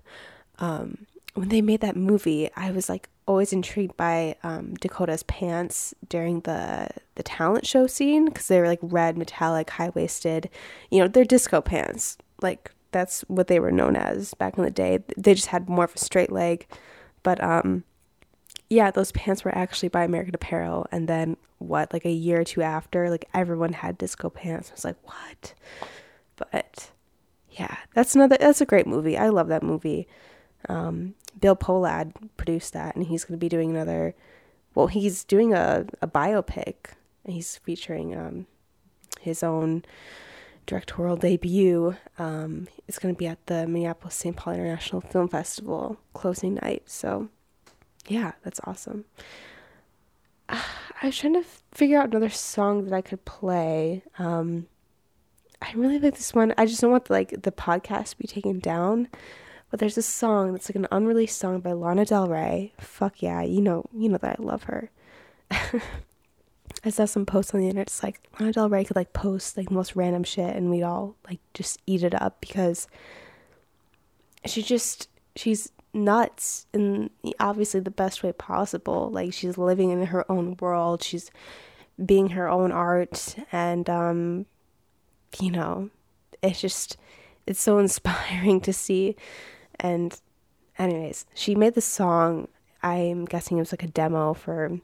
um, 0.58 1.06
when 1.34 1.48
they 1.48 1.62
made 1.62 1.80
that 1.80 1.94
movie, 1.94 2.50
I 2.56 2.72
was 2.72 2.88
like 2.88 3.08
always 3.26 3.52
intrigued 3.52 3.96
by 3.96 4.34
um, 4.42 4.74
Dakota's 4.74 5.22
pants 5.22 5.94
during 6.08 6.40
the 6.40 6.88
the 7.14 7.22
talent 7.22 7.66
show 7.66 7.86
scene 7.86 8.26
because 8.26 8.48
they 8.48 8.58
were 8.58 8.66
like 8.66 8.80
red, 8.82 9.16
metallic, 9.16 9.70
high 9.70 9.90
waisted. 9.90 10.50
You 10.90 10.98
know, 10.98 11.08
they're 11.08 11.24
disco 11.24 11.60
pants, 11.60 12.18
like 12.42 12.72
that's 12.92 13.22
what 13.22 13.46
they 13.46 13.60
were 13.60 13.70
known 13.72 13.96
as 13.96 14.34
back 14.34 14.56
in 14.58 14.64
the 14.64 14.70
day. 14.70 15.00
They 15.16 15.34
just 15.34 15.48
had 15.48 15.68
more 15.68 15.84
of 15.84 15.94
a 15.94 15.98
straight 15.98 16.32
leg. 16.32 16.66
But 17.22 17.42
um 17.42 17.84
yeah, 18.68 18.90
those 18.90 19.12
pants 19.12 19.44
were 19.44 19.56
actually 19.56 19.88
by 19.88 20.04
American 20.04 20.34
Apparel 20.34 20.86
and 20.92 21.08
then 21.08 21.36
what, 21.58 21.92
like 21.92 22.04
a 22.04 22.10
year 22.10 22.40
or 22.40 22.44
two 22.44 22.62
after, 22.62 23.10
like 23.10 23.26
everyone 23.34 23.72
had 23.74 23.98
disco 23.98 24.30
pants. 24.30 24.70
I 24.70 24.74
was 24.74 24.84
like, 24.84 24.96
"What?" 25.02 25.54
But 26.36 26.90
yeah, 27.50 27.76
that's 27.94 28.14
another 28.14 28.36
that's 28.38 28.60
a 28.60 28.66
great 28.66 28.86
movie. 28.86 29.18
I 29.18 29.28
love 29.28 29.48
that 29.48 29.62
movie. 29.62 30.06
Um 30.68 31.14
Bill 31.40 31.56
Pohlad 31.56 32.12
produced 32.36 32.72
that 32.72 32.96
and 32.96 33.06
he's 33.06 33.24
going 33.24 33.38
to 33.38 33.44
be 33.44 33.48
doing 33.48 33.70
another 33.70 34.14
well, 34.74 34.86
he's 34.86 35.24
doing 35.24 35.52
a 35.52 35.86
a 36.02 36.06
biopic. 36.06 36.92
And 37.24 37.34
he's 37.34 37.56
featuring 37.58 38.16
um 38.16 38.46
his 39.20 39.42
own 39.42 39.84
directorial 40.70 41.16
debut. 41.16 41.96
Um, 42.18 42.68
it's 42.86 42.98
going 42.98 43.14
to 43.14 43.18
be 43.18 43.26
at 43.26 43.44
the 43.46 43.66
Minneapolis 43.66 44.14
St. 44.14 44.36
Paul 44.36 44.54
International 44.54 45.00
Film 45.00 45.28
Festival 45.28 45.98
closing 46.14 46.54
night. 46.54 46.84
So, 46.86 47.28
yeah, 48.06 48.32
that's 48.44 48.60
awesome. 48.64 49.04
I 50.48 50.62
was 51.02 51.18
trying 51.18 51.34
to 51.34 51.44
figure 51.72 51.98
out 51.98 52.08
another 52.08 52.30
song 52.30 52.84
that 52.84 52.94
I 52.94 53.00
could 53.00 53.24
play. 53.24 54.04
Um, 54.18 54.66
I 55.60 55.72
really 55.74 55.98
like 55.98 56.14
this 56.14 56.32
one. 56.34 56.54
I 56.56 56.66
just 56.66 56.80
don't 56.80 56.92
want 56.92 57.06
the, 57.06 57.12
like 57.14 57.42
the 57.42 57.52
podcast 57.52 58.10
to 58.10 58.18
be 58.18 58.26
taken 58.26 58.60
down, 58.60 59.08
But 59.70 59.80
there's 59.80 59.98
a 59.98 60.02
song 60.02 60.52
that's 60.52 60.68
like 60.68 60.76
an 60.76 60.88
unreleased 60.92 61.38
song 61.38 61.60
by 61.60 61.72
Lana 61.72 62.04
Del 62.04 62.28
Rey. 62.28 62.72
Fuck 62.78 63.22
yeah, 63.22 63.42
you 63.42 63.60
know, 63.60 63.86
you 63.92 64.08
know 64.08 64.18
that 64.18 64.38
I 64.38 64.42
love 64.42 64.64
her. 64.64 64.90
I 66.84 66.90
saw 66.90 67.04
some 67.04 67.26
posts 67.26 67.54
on 67.54 67.60
the 67.60 67.66
internet. 67.66 67.88
It's 67.88 68.02
like 68.02 68.20
Lana 68.38 68.52
Del 68.52 68.68
Rey 68.68 68.84
could 68.84 68.96
like 68.96 69.12
post 69.12 69.56
like 69.56 69.70
most 69.70 69.96
random 69.96 70.24
shit, 70.24 70.54
and 70.54 70.70
we'd 70.70 70.82
all 70.82 71.16
like 71.28 71.40
just 71.54 71.78
eat 71.86 72.02
it 72.02 72.20
up 72.20 72.40
because 72.40 72.88
she 74.46 74.62
just 74.62 75.08
she's 75.36 75.70
nuts 75.92 76.66
in 76.72 77.10
obviously 77.38 77.80
the 77.80 77.90
best 77.90 78.22
way 78.22 78.32
possible. 78.32 79.10
Like 79.10 79.32
she's 79.32 79.58
living 79.58 79.90
in 79.90 80.06
her 80.06 80.30
own 80.30 80.56
world. 80.60 81.02
She's 81.02 81.30
being 82.04 82.30
her 82.30 82.48
own 82.48 82.72
art, 82.72 83.36
and 83.52 83.88
um, 83.90 84.46
you 85.38 85.50
know, 85.50 85.90
it's 86.42 86.60
just 86.60 86.96
it's 87.46 87.60
so 87.60 87.78
inspiring 87.80 88.60
to 88.62 88.72
see 88.72 89.16
and 89.80 90.20
anyways, 90.78 91.26
she 91.34 91.54
made 91.54 91.74
the 91.74 91.80
song. 91.80 92.48
I'm 92.82 93.24
guessing 93.24 93.58
it 93.58 93.60
was 93.60 93.72
like 93.72 93.82
a 93.82 93.88
demo 93.88 94.34
for 94.34 94.78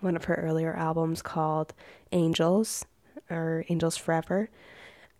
one 0.00 0.16
of 0.16 0.24
her 0.24 0.34
earlier 0.34 0.74
albums 0.74 1.22
called 1.22 1.74
Angels 2.12 2.84
or 3.30 3.64
Angels 3.68 3.96
Forever. 3.96 4.50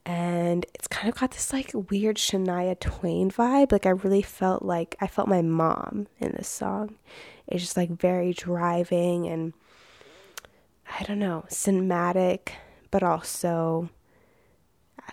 And 0.06 0.64
it's 0.74 0.88
kind 0.88 1.12
of 1.12 1.20
got 1.20 1.32
this 1.32 1.52
like 1.52 1.70
weird 1.90 2.16
Shania 2.16 2.78
Twain 2.80 3.30
vibe. 3.30 3.72
Like 3.72 3.84
I 3.84 3.90
really 3.90 4.22
felt 4.22 4.62
like 4.62 4.96
I 5.00 5.06
felt 5.06 5.28
my 5.28 5.42
mom 5.42 6.06
in 6.18 6.32
this 6.32 6.48
song. 6.48 6.96
It's 7.46 7.62
just 7.62 7.76
like 7.76 7.90
very 7.90 8.32
driving 8.32 9.26
and 9.26 9.52
I 10.98 11.02
don't 11.04 11.18
know, 11.18 11.44
cinematic, 11.50 12.50
but 12.90 13.02
also 13.02 13.90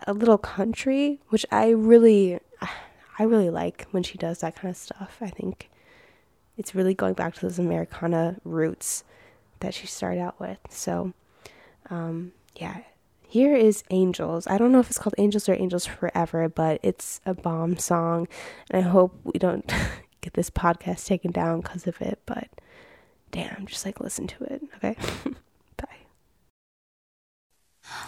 a 0.07 0.13
little 0.13 0.37
country, 0.37 1.19
which 1.29 1.45
I 1.51 1.69
really 1.69 2.39
I 3.19 3.23
really 3.23 3.49
like 3.49 3.87
when 3.91 4.03
she 4.03 4.17
does 4.17 4.39
that 4.39 4.55
kind 4.55 4.69
of 4.69 4.77
stuff. 4.77 5.17
I 5.21 5.29
think 5.29 5.69
it's 6.57 6.75
really 6.75 6.93
going 6.93 7.13
back 7.13 7.33
to 7.35 7.41
those 7.41 7.59
Americana 7.59 8.37
roots 8.43 9.03
that 9.65 9.73
she 9.73 9.87
started 9.87 10.21
out 10.21 10.39
with. 10.39 10.59
So, 10.69 11.13
um, 11.89 12.31
yeah, 12.55 12.81
here 13.27 13.55
is 13.55 13.83
Angels. 13.89 14.47
I 14.47 14.57
don't 14.57 14.71
know 14.71 14.79
if 14.79 14.89
it's 14.89 14.99
called 14.99 15.15
Angels 15.17 15.49
or 15.49 15.55
Angels 15.55 15.85
Forever, 15.85 16.47
but 16.47 16.79
it's 16.83 17.19
a 17.25 17.33
bomb 17.33 17.77
song. 17.77 18.27
And 18.69 18.85
I 18.85 18.87
hope 18.87 19.19
we 19.23 19.39
don't 19.39 19.65
get 20.21 20.33
this 20.35 20.49
podcast 20.49 21.05
taken 21.05 21.31
down 21.31 21.61
because 21.61 21.87
of 21.87 21.99
it. 22.01 22.19
But 22.25 22.47
damn, 23.31 23.65
just 23.65 23.85
like 23.85 23.99
listen 23.99 24.27
to 24.27 24.43
it, 24.45 24.61
okay? 24.77 24.95
Bye. 25.77 26.05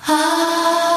Is 0.09 0.96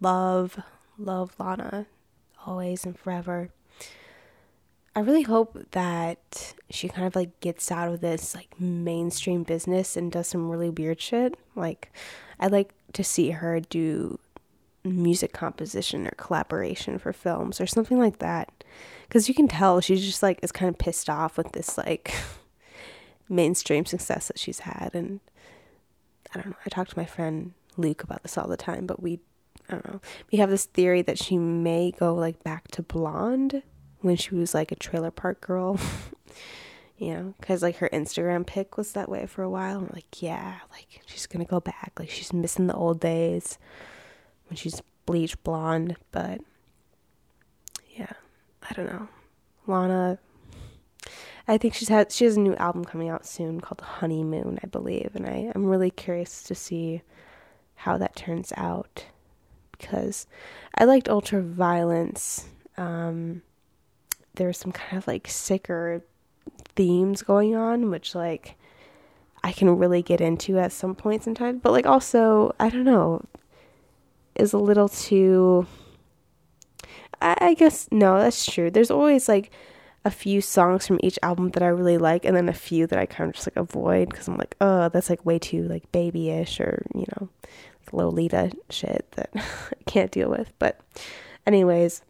love, 0.00 0.60
love 0.98 1.34
Lana, 1.38 1.86
always 2.46 2.84
and 2.84 2.98
forever. 2.98 3.50
I 4.96 5.00
really 5.00 5.22
hope 5.22 5.56
that 5.72 6.54
she 6.70 6.88
kind 6.88 7.06
of 7.06 7.14
like 7.14 7.38
gets 7.40 7.70
out 7.70 7.92
of 7.92 8.00
this 8.00 8.34
like 8.34 8.60
mainstream 8.60 9.44
business 9.44 9.96
and 9.96 10.10
does 10.10 10.26
some 10.26 10.50
really 10.50 10.70
weird 10.70 11.00
shit. 11.00 11.36
Like, 11.54 11.92
I'd 12.40 12.52
like 12.52 12.74
to 12.94 13.04
see 13.04 13.30
her 13.30 13.60
do 13.60 14.18
music 14.84 15.32
composition 15.32 16.06
or 16.06 16.12
collaboration 16.12 16.98
for 16.98 17.12
films 17.12 17.60
or 17.60 17.66
something 17.66 17.98
like 17.98 18.18
that. 18.18 18.64
Because 19.06 19.28
you 19.28 19.34
can 19.34 19.48
tell 19.48 19.80
she's 19.80 20.04
just 20.04 20.22
like 20.22 20.40
is 20.42 20.52
kind 20.52 20.68
of 20.68 20.78
pissed 20.78 21.08
off 21.08 21.36
with 21.36 21.52
this 21.52 21.78
like 21.78 22.12
mainstream 23.28 23.86
success 23.86 24.28
that 24.28 24.38
she's 24.38 24.60
had. 24.60 24.90
And 24.94 25.20
I 26.34 26.40
don't 26.40 26.50
know. 26.50 26.56
I 26.66 26.68
talk 26.68 26.88
to 26.88 26.98
my 26.98 27.06
friend 27.06 27.52
Luke 27.76 28.02
about 28.02 28.22
this 28.22 28.36
all 28.36 28.48
the 28.48 28.56
time, 28.56 28.86
but 28.86 29.02
we, 29.02 29.20
I 29.68 29.72
don't 29.72 29.86
know. 29.86 30.00
We 30.32 30.38
have 30.38 30.50
this 30.50 30.64
theory 30.64 31.02
that 31.02 31.18
she 31.18 31.36
may 31.36 31.90
go 31.90 32.14
like 32.14 32.42
back 32.42 32.68
to 32.68 32.82
blonde 32.82 33.62
when 34.00 34.16
she 34.16 34.34
was 34.34 34.54
like 34.54 34.72
a 34.72 34.76
trailer 34.76 35.10
park 35.10 35.40
girl. 35.40 35.78
you 36.98 37.14
know, 37.14 37.34
because 37.40 37.62
like 37.62 37.76
her 37.76 37.88
Instagram 37.92 38.46
pic 38.46 38.76
was 38.76 38.92
that 38.92 39.08
way 39.08 39.26
for 39.26 39.42
a 39.42 39.50
while. 39.50 39.78
I'm 39.78 39.90
like, 39.92 40.20
yeah, 40.22 40.56
like 40.70 41.02
she's 41.06 41.26
gonna 41.26 41.44
go 41.44 41.60
back. 41.60 41.92
Like 41.98 42.10
she's 42.10 42.32
missing 42.32 42.66
the 42.66 42.74
old 42.74 43.00
days 43.00 43.58
when 44.48 44.56
she's 44.56 44.82
bleach 45.06 45.40
blonde. 45.42 45.96
But 46.10 46.40
yeah, 47.96 48.12
I 48.68 48.74
don't 48.74 48.86
know. 48.86 49.08
Lana, 49.66 50.18
I 51.46 51.58
think 51.58 51.74
she's 51.74 51.88
had 51.88 52.10
she 52.10 52.24
has 52.24 52.36
a 52.36 52.40
new 52.40 52.56
album 52.56 52.84
coming 52.84 53.08
out 53.08 53.26
soon 53.26 53.60
called 53.60 53.80
Honeymoon, 53.80 54.58
I 54.62 54.66
believe, 54.66 55.12
and 55.14 55.26
I 55.26 55.52
I'm 55.54 55.66
really 55.66 55.90
curious 55.90 56.42
to 56.44 56.54
see 56.54 57.02
how 57.76 57.96
that 57.98 58.16
turns 58.16 58.52
out 58.56 59.04
because 59.78 60.26
I 60.74 60.84
liked 60.84 61.08
Ultraviolence. 61.08 62.44
Um, 62.76 63.42
there 64.34 64.52
some 64.52 64.72
kind 64.72 64.98
of 64.98 65.06
like 65.06 65.28
sicker 65.28 66.02
themes 66.74 67.22
going 67.22 67.54
on, 67.54 67.90
which 67.90 68.14
like 68.14 68.56
I 69.42 69.52
can 69.52 69.76
really 69.78 70.02
get 70.02 70.20
into 70.20 70.58
at 70.58 70.72
some 70.72 70.94
points 70.94 71.26
in 71.26 71.34
time, 71.34 71.58
but 71.58 71.72
like 71.72 71.86
also 71.86 72.54
I 72.58 72.70
don't 72.70 72.84
know, 72.84 73.24
is 74.34 74.52
a 74.52 74.58
little 74.58 74.88
too. 74.88 75.66
I, 77.20 77.36
I 77.40 77.54
guess 77.54 77.88
no, 77.90 78.18
that's 78.18 78.46
true. 78.50 78.70
There's 78.70 78.90
always 78.90 79.28
like 79.28 79.50
a 80.04 80.10
few 80.10 80.40
songs 80.40 80.86
from 80.86 81.00
each 81.02 81.18
album 81.22 81.50
that 81.50 81.62
I 81.62 81.68
really 81.68 81.98
like, 81.98 82.24
and 82.24 82.36
then 82.36 82.48
a 82.48 82.54
few 82.54 82.86
that 82.86 82.98
I 82.98 83.06
kind 83.06 83.28
of 83.28 83.34
just 83.34 83.48
like 83.48 83.56
avoid 83.56 84.08
because 84.08 84.28
I'm 84.28 84.36
like, 84.38 84.56
oh, 84.60 84.88
that's 84.88 85.10
like 85.10 85.26
way 85.26 85.38
too 85.38 85.64
like 85.64 85.90
babyish 85.92 86.60
or 86.60 86.86
you 86.94 87.04
know, 87.16 87.28
Lolita 87.92 88.52
shit 88.70 89.06
that 89.12 89.30
I 89.34 89.82
can't 89.86 90.10
deal 90.10 90.30
with. 90.30 90.52
But, 90.58 90.80
anyways, 91.46 92.02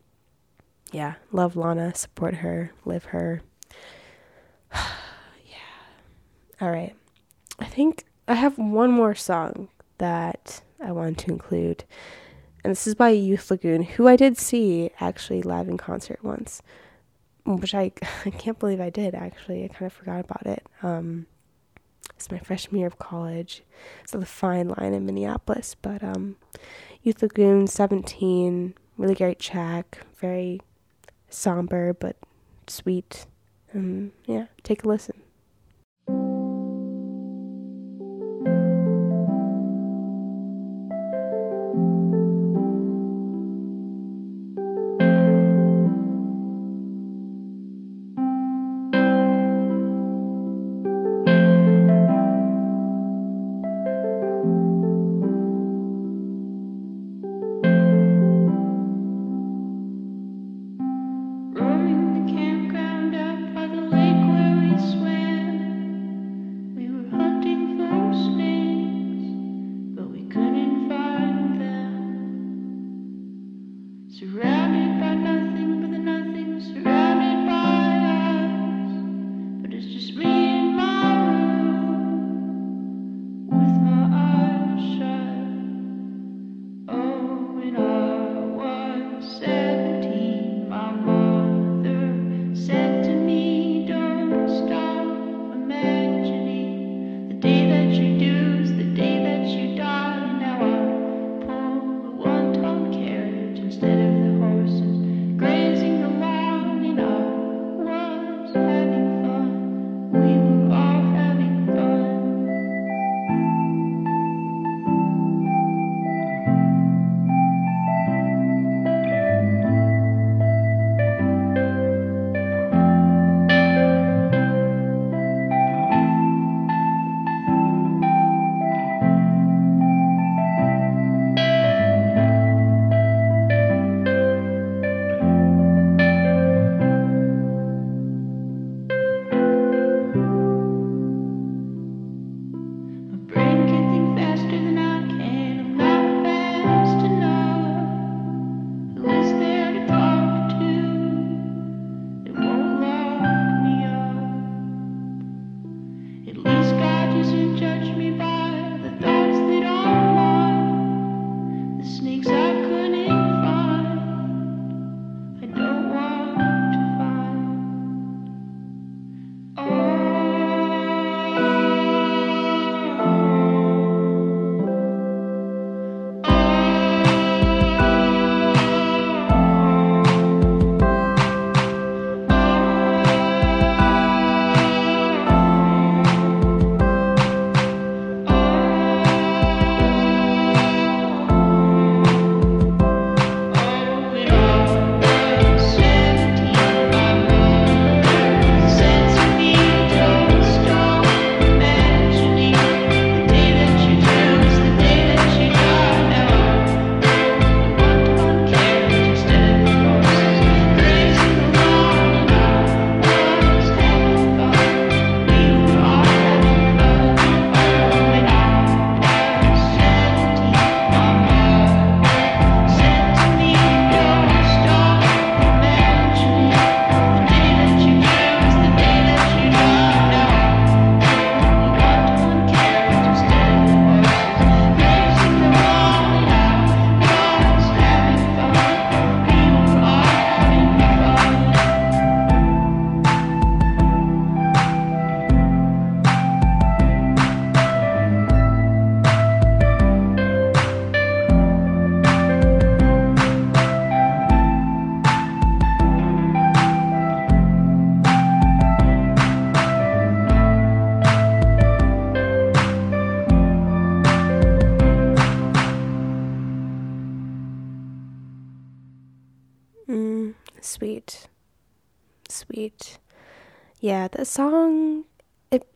yeah, 0.93 1.14
love 1.33 1.57
Lana, 1.57 1.95
support 1.95 2.37
her, 2.37 2.73
live 2.85 3.07
her. 3.07 3.43
yeah. 4.75 5.59
All 6.61 6.71
right. 6.71 6.95
I 7.59 7.64
think 7.64 8.05
I 8.27 8.35
have 8.35 8.59
one 8.59 8.91
more 8.91 9.14
song 9.14 9.69
that 9.99 10.62
I 10.83 10.93
want 10.93 11.19
to 11.19 11.31
include. 11.31 11.85
And 12.64 12.71
this 12.71 12.87
is 12.87 12.95
by 12.95 13.11
Youth 13.11 13.51
Lagoon, 13.51 13.83
who 13.83 14.09
I 14.09 14.17
did 14.17 14.37
see 14.37 14.91
actually 15.01 15.43
live 15.43 15.69
in 15.69 15.77
concert 15.77 16.23
once, 16.23 16.62
which 17.45 17.75
I, 17.75 17.93
I 18.25 18.31
can't 18.31 18.59
believe 18.59 18.81
I 18.81 18.91
did 18.91 19.14
actually. 19.14 19.64
I 19.64 19.69
kind 19.69 19.87
of 19.87 19.93
forgot 19.93 20.25
about 20.25 20.47
it. 20.47 20.67
Um, 20.83 21.27
it's 22.18 22.33
my 22.33 22.38
freshman 22.40 22.81
year 22.81 22.88
of 22.88 22.98
college. 22.98 23.62
It's 24.02 24.11
the 24.11 24.26
fine 24.26 24.70
line 24.70 24.92
in 24.92 25.07
Minneapolis, 25.07 25.76
but 25.81 26.02
um, 26.02 26.35
Youth 27.00 27.22
Lagoon 27.22 27.68
17, 27.68 28.74
really 28.96 29.14
great 29.14 29.38
track, 29.38 30.00
very 30.20 30.61
somber 31.31 31.92
but 31.94 32.16
sweet. 32.66 33.26
Yeah, 34.26 34.46
take 34.64 34.83
a 34.83 34.88
listen. 34.88 35.22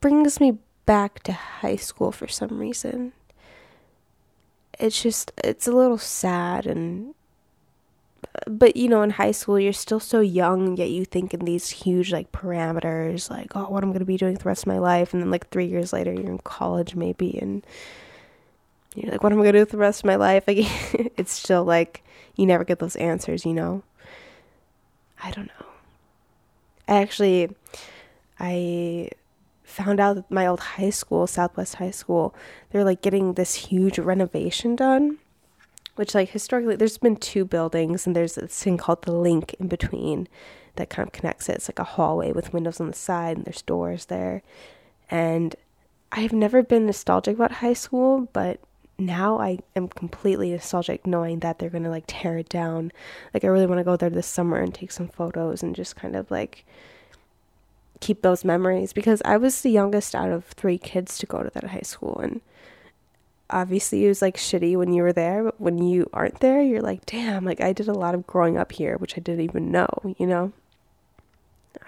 Brings 0.03 0.41
me 0.41 0.59
back 0.85 1.23
to 1.23 1.33
high 1.33 1.77
school 1.77 2.13
for 2.13 2.29
some 2.29 2.59
reason. 2.59 3.13
It's 4.79 5.01
just 5.01 5.33
it's 5.43 5.67
a 5.67 5.73
little 5.73 5.97
sad 5.97 6.67
and 6.67 7.15
but 8.47 8.77
you 8.77 8.89
know 8.89 9.03
in 9.03 9.11
high 9.11 9.31
school 9.31 9.59
you're 9.59 9.73
still 9.73 10.01
so 10.01 10.21
young 10.21 10.77
yet 10.77 10.91
you 10.91 11.05
think 11.05 11.33
in 11.35 11.41
these 11.41 11.69
huge 11.69 12.13
like 12.13 12.33
parameters 12.33 13.29
like 13.29 13.55
oh 13.55 13.65
what 13.65 13.83
i'm 13.85 13.91
going 13.91 13.99
to 14.01 14.07
be 14.07 14.17
doing 14.17 14.35
the 14.35 14.45
rest 14.45 14.65
of 14.65 14.67
my 14.67 14.79
life? 14.79 15.15
And 15.15 15.23
then 15.23 15.31
like 15.31 15.49
three 15.49 15.67
years 15.67 15.93
later 15.93 16.13
you're 16.13 16.31
in 16.31 16.39
college 16.39 16.95
maybe 16.95 17.39
and 17.39 17.65
you're 18.95 19.13
like 19.13 19.23
what 19.23 19.33
am 19.33 19.39
i 19.39 19.43
going 19.43 19.53
to 19.53 19.59
do 19.59 19.63
with 19.63 19.71
the 19.71 19.79
rest 19.79 20.01
of 20.01 20.07
my 20.07 20.17
life? 20.17 20.45
Like 20.49 20.59
it's 21.17 21.33
still 21.33 21.65
like 21.65 22.03
you 22.37 22.45
never 22.47 22.65
get 22.65 22.81
those 22.81 22.97
answers 22.97 23.47
you 23.47 23.55
know? 23.55 23.83
I 25.23 25.31
don't 25.31 25.47
know. 25.47 25.67
I 26.89 26.97
actually 26.97 27.55
i 28.41 29.09
found 29.73 30.01
out 30.01 30.15
that 30.17 30.31
my 30.31 30.47
old 30.47 30.61
high 30.61 30.91
school 30.91 31.27
southwest 31.27 31.77
high 31.77 31.91
school 31.91 32.35
they're 32.71 32.85
like 32.85 33.03
getting 33.03 33.35
this 33.35 33.55
huge 33.55 33.99
renovation 33.99 34.77
done 34.77 35.19
which 35.97 36.15
like 36.15 36.31
historically 36.31 36.77
there's 36.77 36.99
been 36.99 37.17
two 37.17 37.45
buildings 37.45 38.07
and 38.07 38.17
there's 38.17 38.35
this 38.35 38.63
thing 38.63 38.77
called 38.77 39.03
the 39.03 39.13
link 39.13 39.55
in 39.55 39.69
between 39.69 40.27
that 40.77 40.91
kind 40.91 41.07
of 41.07 41.13
connects 41.13 41.49
it. 41.49 41.57
It's 41.57 41.69
like 41.69 41.79
a 41.79 41.85
hallway 41.85 42.33
with 42.33 42.53
windows 42.53 42.81
on 42.81 42.89
the 42.89 42.95
side 42.95 43.37
and 43.37 43.47
there's 43.47 43.63
doors 43.63 44.07
there. 44.07 44.43
And 45.11 45.55
I've 46.11 46.33
never 46.33 46.63
been 46.63 46.87
nostalgic 46.87 47.37
about 47.37 47.53
high 47.53 47.75
school, 47.75 48.29
but 48.33 48.61
now 48.99 49.39
I 49.39 49.59
am 49.77 49.89
completely 49.89 50.51
nostalgic 50.51 51.07
knowing 51.07 51.41
that 51.41 51.59
they're 51.59 51.71
going 51.71 51.85
to 51.85 51.91
like 51.91 52.05
tear 52.07 52.39
it 52.39 52.49
down. 52.49 52.93
Like 53.35 53.45
I 53.45 53.49
really 53.49 53.67
want 53.67 53.81
to 53.81 53.85
go 53.85 53.97
there 53.97 54.11
this 54.11 54.27
summer 54.27 54.59
and 54.59 54.73
take 54.73 54.93
some 54.93 55.09
photos 55.09 55.63
and 55.63 55.75
just 55.75 55.97
kind 55.97 56.17
of 56.17 56.31
like 56.31 56.65
keep 58.03 58.23
those 58.23 58.45
memories 58.45 58.93
because 58.93 59.23
I 59.25 59.37
was 59.39 59.63
the 59.63 59.71
youngest 59.71 60.15
out 60.15 60.31
of 60.31 60.45
3 60.45 60.77
kids 60.79 61.17
to 61.19 61.27
go 61.27 61.43
to 61.43 61.51
that 61.51 61.65
high 61.65 61.81
school 61.83 62.19
and 62.19 62.41
obviously 63.53 64.05
it 64.05 64.09
was 64.09 64.23
like 64.23 64.37
shitty 64.37 64.77
when 64.77 64.93
you 64.93 65.03
were 65.03 65.13
there, 65.13 65.45
but 65.45 65.61
when 65.61 65.79
you 65.79 66.09
aren't 66.13 66.41
there, 66.41 66.63
you're 66.63 66.81
like, 66.81 67.05
damn, 67.07 67.45
like 67.45 67.61
I 67.61 67.73
did 67.73 67.89
a 67.89 67.93
lot 67.93 68.15
of 68.15 68.27
growing 68.27 68.57
up 68.57 68.73
here, 68.73 68.97
which 68.97 69.17
I 69.17 69.21
didn't 69.21 69.45
even 69.45 69.71
know, 69.71 69.89
you 70.19 70.27
know? 70.27 70.53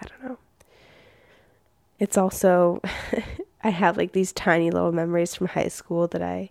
I 0.00 0.06
don't 0.06 0.30
know. 0.30 0.38
It's 1.98 2.18
also, 2.18 2.80
I 3.64 3.70
have 3.70 3.96
like 3.96 4.12
these 4.12 4.32
tiny 4.32 4.70
little 4.70 4.92
memories 4.92 5.34
from 5.34 5.48
high 5.48 5.68
school 5.68 6.06
that 6.08 6.22
I 6.22 6.50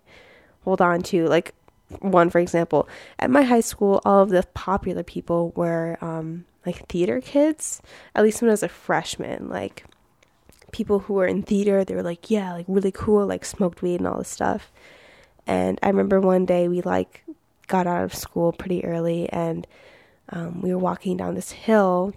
hold 0.64 0.80
on 0.80 1.02
to. 1.02 1.26
Like, 1.26 1.54
one, 2.00 2.30
for 2.30 2.40
example, 2.40 2.88
at 3.18 3.30
my 3.30 3.42
high 3.42 3.60
school, 3.60 4.00
all 4.04 4.22
of 4.22 4.30
the 4.30 4.42
popular 4.54 5.02
people 5.02 5.52
were 5.54 5.96
um, 6.00 6.44
like 6.66 6.86
theater 6.88 7.20
kids, 7.20 7.80
at 8.14 8.22
least 8.22 8.40
when 8.40 8.50
I 8.50 8.52
was 8.52 8.62
a 8.62 8.68
freshman. 8.68 9.48
Like, 9.48 9.84
people 10.74 10.98
who 10.98 11.14
were 11.14 11.26
in 11.26 11.40
theater, 11.40 11.84
they 11.84 11.94
were 11.94 12.02
like, 12.02 12.30
yeah, 12.30 12.52
like 12.52 12.66
really 12.66 12.90
cool, 12.90 13.24
like 13.24 13.44
smoked 13.44 13.80
weed 13.80 14.00
and 14.00 14.08
all 14.08 14.18
this 14.18 14.28
stuff. 14.28 14.72
And 15.46 15.78
I 15.82 15.88
remember 15.88 16.20
one 16.20 16.44
day 16.44 16.66
we 16.66 16.80
like 16.82 17.22
got 17.68 17.86
out 17.86 18.02
of 18.02 18.12
school 18.12 18.52
pretty 18.52 18.84
early 18.84 19.28
and 19.30 19.66
um, 20.30 20.62
we 20.62 20.72
were 20.72 20.78
walking 20.78 21.16
down 21.16 21.36
this 21.36 21.52
hill 21.52 22.12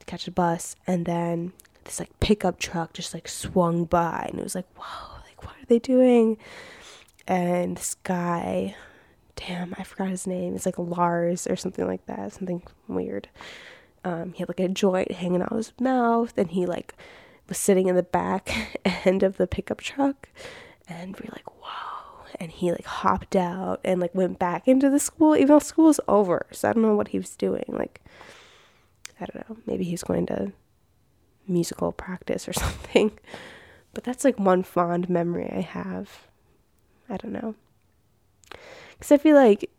to 0.00 0.06
catch 0.06 0.28
a 0.28 0.30
bus 0.30 0.76
and 0.86 1.06
then 1.06 1.52
this 1.84 1.98
like 1.98 2.18
pickup 2.20 2.58
truck 2.58 2.92
just 2.92 3.14
like 3.14 3.26
swung 3.26 3.86
by 3.86 4.26
and 4.30 4.38
it 4.38 4.44
was 4.44 4.54
like, 4.54 4.68
whoa, 4.76 5.20
like 5.26 5.42
what 5.42 5.54
are 5.54 5.66
they 5.66 5.78
doing? 5.78 6.36
And 7.26 7.78
this 7.78 7.94
guy, 8.04 8.76
damn, 9.34 9.74
I 9.78 9.82
forgot 9.84 10.08
his 10.08 10.26
name. 10.26 10.54
It's 10.54 10.66
like 10.66 10.78
Lars 10.78 11.46
or 11.46 11.56
something 11.56 11.86
like 11.86 12.04
that, 12.04 12.34
something 12.34 12.62
weird. 12.86 13.28
Um, 14.04 14.32
he 14.32 14.40
had 14.40 14.48
like 14.48 14.60
a 14.60 14.68
joint 14.68 15.12
hanging 15.12 15.42
out 15.42 15.50
of 15.50 15.56
his 15.56 15.72
mouth 15.80 16.36
and 16.36 16.50
he 16.50 16.66
like 16.66 16.94
was 17.48 17.58
sitting 17.58 17.88
in 17.88 17.96
the 17.96 18.02
back 18.02 18.78
end 19.04 19.22
of 19.22 19.38
the 19.38 19.46
pickup 19.46 19.80
truck 19.80 20.28
and 20.86 21.16
we 21.16 21.26
are 21.26 21.32
like, 21.32 21.50
whoa 21.62 21.94
and 22.40 22.50
he 22.50 22.70
like 22.70 22.84
hopped 22.84 23.36
out 23.36 23.80
and 23.84 24.00
like 24.00 24.14
went 24.14 24.38
back 24.38 24.66
into 24.66 24.90
the 24.90 24.98
school 24.98 25.36
even 25.36 25.48
though 25.48 25.58
school's 25.58 26.00
over. 26.08 26.46
So 26.52 26.68
I 26.68 26.72
don't 26.72 26.82
know 26.82 26.94
what 26.94 27.08
he 27.08 27.18
was 27.18 27.36
doing. 27.36 27.64
Like 27.68 28.00
I 29.20 29.26
don't 29.26 29.48
know, 29.48 29.56
maybe 29.66 29.84
he's 29.84 30.02
going 30.02 30.26
to 30.26 30.52
musical 31.46 31.92
practice 31.92 32.48
or 32.48 32.52
something. 32.52 33.12
But 33.92 34.04
that's 34.04 34.24
like 34.24 34.38
one 34.38 34.62
fond 34.62 35.08
memory 35.08 35.50
I 35.50 35.60
have. 35.60 36.26
I 37.08 37.16
don't 37.16 37.32
know. 37.32 37.54
Cuz 39.00 39.12
I 39.12 39.18
feel 39.18 39.36
like 39.36 39.70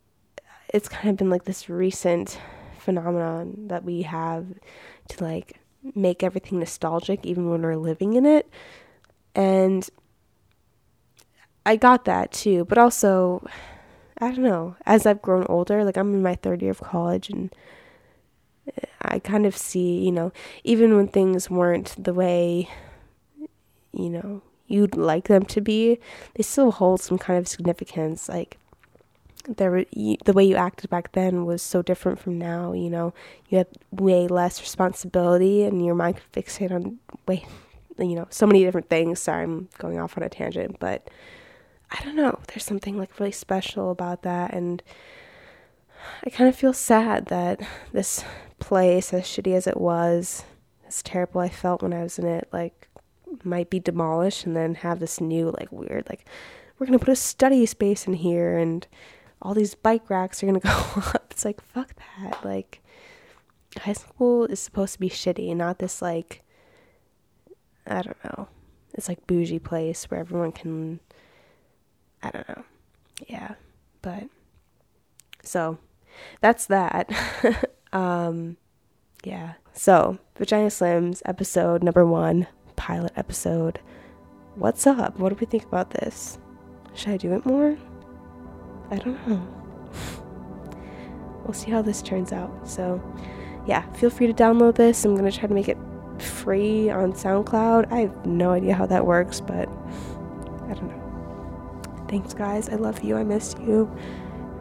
it's 0.73 0.89
kind 0.89 1.09
of 1.09 1.17
been 1.17 1.29
like 1.29 1.45
this 1.45 1.69
recent 1.69 2.39
phenomenon 2.85 3.67
that 3.67 3.83
we 3.83 4.03
have 4.03 4.45
to 5.09 5.23
like 5.23 5.59
make 5.93 6.23
everything 6.23 6.59
nostalgic 6.59 7.25
even 7.25 7.49
when 7.49 7.61
we're 7.61 7.75
living 7.75 8.13
in 8.13 8.25
it. 8.25 8.49
And 9.35 9.87
I 11.65 11.75
got 11.75 12.05
that 12.05 12.31
too, 12.31 12.65
but 12.65 12.77
also 12.77 13.45
I 14.17 14.29
don't 14.29 14.43
know, 14.43 14.77
as 14.85 15.05
I've 15.05 15.21
grown 15.21 15.45
older, 15.49 15.83
like 15.83 15.97
I'm 15.97 16.13
in 16.13 16.21
my 16.21 16.35
third 16.35 16.61
year 16.61 16.71
of 16.71 16.79
college 16.79 17.29
and 17.29 17.53
eh, 18.67 18.85
I 19.01 19.19
kind 19.19 19.45
of 19.45 19.57
see, 19.57 20.05
you 20.05 20.11
know, 20.11 20.31
even 20.63 20.95
when 20.95 21.07
things 21.07 21.49
weren't 21.49 21.95
the 22.01 22.13
way 22.13 22.69
you 23.95 24.09
know, 24.09 24.41
you'd 24.67 24.95
like 24.95 25.27
them 25.27 25.45
to 25.45 25.61
be, 25.61 25.99
they 26.35 26.43
still 26.43 26.71
hold 26.71 27.01
some 27.01 27.17
kind 27.17 27.39
of 27.39 27.47
significance. 27.47 28.27
Like 28.27 28.57
there 29.47 29.85
the 29.93 30.33
way 30.33 30.43
you 30.43 30.55
acted 30.55 30.89
back 30.89 31.11
then 31.13 31.45
was 31.45 31.61
so 31.61 31.81
different 31.81 32.19
from 32.19 32.37
now, 32.37 32.73
you 32.73 32.89
know. 32.89 33.13
You 33.49 33.59
had 33.59 33.67
way 33.91 34.27
less 34.27 34.61
responsibility 34.61 35.63
and 35.63 35.85
your 35.85 35.95
mind 35.95 36.17
could 36.17 36.45
fixate 36.45 36.71
on 36.71 36.99
way 37.27 37.45
you 37.97 38.15
know, 38.15 38.27
so 38.29 38.45
many 38.45 38.63
different 38.63 38.89
things. 38.89 39.19
Sorry, 39.19 39.43
I'm 39.43 39.69
going 39.77 39.99
off 39.99 40.17
on 40.17 40.23
a 40.23 40.29
tangent, 40.29 40.77
but 40.79 41.09
I 41.91 42.03
don't 42.03 42.15
know, 42.15 42.39
there's 42.47 42.65
something 42.65 42.97
like 42.97 43.19
really 43.19 43.31
special 43.31 43.91
about 43.91 44.23
that 44.23 44.53
and 44.53 44.83
I 46.25 46.29
kind 46.29 46.49
of 46.49 46.55
feel 46.55 46.73
sad 46.73 47.27
that 47.27 47.61
this 47.91 48.23
place, 48.59 49.13
as 49.13 49.23
shitty 49.23 49.55
as 49.55 49.65
it 49.65 49.79
was, 49.79 50.43
as 50.87 51.01
terrible 51.01 51.41
I 51.41 51.49
felt 51.49 51.81
when 51.81 51.93
I 51.93 52.03
was 52.03 52.19
in 52.19 52.27
it, 52.27 52.47
like 52.51 52.87
might 53.43 53.69
be 53.69 53.79
demolished 53.79 54.45
and 54.45 54.55
then 54.55 54.75
have 54.75 54.99
this 54.99 55.19
new 55.19 55.51
like 55.59 55.71
weird 55.71 56.05
like 56.09 56.25
we're 56.77 56.85
gonna 56.85 56.99
put 56.99 57.09
a 57.09 57.15
study 57.15 57.65
space 57.65 58.07
in 58.07 58.13
here 58.13 58.57
and 58.57 58.87
all 59.45 59.53
these 59.53 59.75
bike 59.75 60.09
racks 60.09 60.41
are 60.41 60.47
gonna 60.47 60.59
go 60.95 61.01
up. 61.13 61.27
It's 61.29 61.45
like 61.45 61.61
fuck 61.61 61.93
that. 62.17 62.43
Like 62.43 62.81
high 63.77 63.93
school 63.93 64.45
is 64.45 64.59
supposed 64.59 64.93
to 64.93 64.99
be 64.99 65.09
shitty, 65.09 65.55
not 65.55 65.77
this 65.77 66.01
like 66.01 66.41
I 67.85 68.01
don't 68.01 68.23
know. 68.23 68.47
It's 68.95 69.07
like 69.07 69.27
bougie 69.27 69.59
place 69.59 70.05
where 70.05 70.19
everyone 70.19 70.51
can 70.51 70.99
I 72.23 72.31
don't 72.31 72.49
know. 72.49 72.63
Yeah. 73.27 73.53
But 74.01 74.23
so 75.43 75.77
that's 76.41 76.65
that. 76.65 77.11
um 77.93 78.57
yeah. 79.23 79.53
So, 79.73 80.19
Vagina 80.37 80.67
Slims 80.67 81.21
episode 81.25 81.83
number 81.83 82.05
1, 82.05 82.47
pilot 82.75 83.11
episode. 83.15 83.79
What's 84.53 84.87
up? 84.87 85.19
What 85.19 85.29
do 85.29 85.35
we 85.39 85.47
think 85.47 85.65
about 85.65 85.89
this? 85.89 86.37
Should 86.93 87.09
I 87.09 87.17
do 87.17 87.33
it 87.33 87.45
more? 87.45 87.75
I 88.91 88.97
don't 88.97 89.27
know. 89.27 89.47
we'll 91.43 91.53
see 91.53 91.71
how 91.71 91.81
this 91.81 92.01
turns 92.01 92.31
out. 92.31 92.67
So, 92.67 93.01
yeah, 93.65 93.89
feel 93.93 94.09
free 94.09 94.27
to 94.27 94.33
download 94.33 94.75
this. 94.75 95.05
I'm 95.05 95.15
going 95.15 95.29
to 95.29 95.37
try 95.37 95.47
to 95.47 95.53
make 95.53 95.69
it 95.69 95.77
free 96.19 96.89
on 96.89 97.13
SoundCloud. 97.13 97.91
I 97.91 97.99
have 98.01 98.25
no 98.25 98.51
idea 98.51 98.73
how 98.73 98.85
that 98.87 99.05
works, 99.05 99.39
but 99.39 99.67
I 100.69 100.73
don't 100.73 100.87
know. 100.87 102.05
Thanks, 102.07 102.33
guys. 102.33 102.69
I 102.69 102.75
love 102.75 103.03
you. 103.03 103.17
I 103.17 103.23
miss 103.23 103.55
you. 103.59 103.91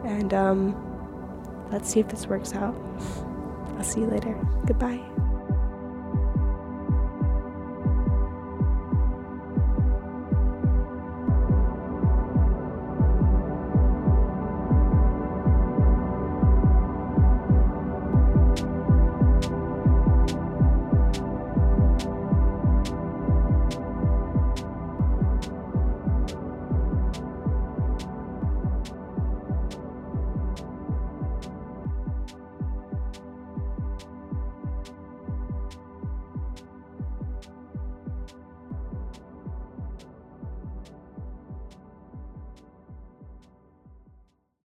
And 0.03 0.33
um, 0.33 1.67
let's 1.71 1.89
see 1.89 1.99
if 1.99 2.07
this 2.09 2.27
works 2.27 2.53
out. 2.53 2.75
I'll 3.77 3.83
see 3.83 4.01
you 4.01 4.07
later. 4.07 4.33
Goodbye. 4.65 5.01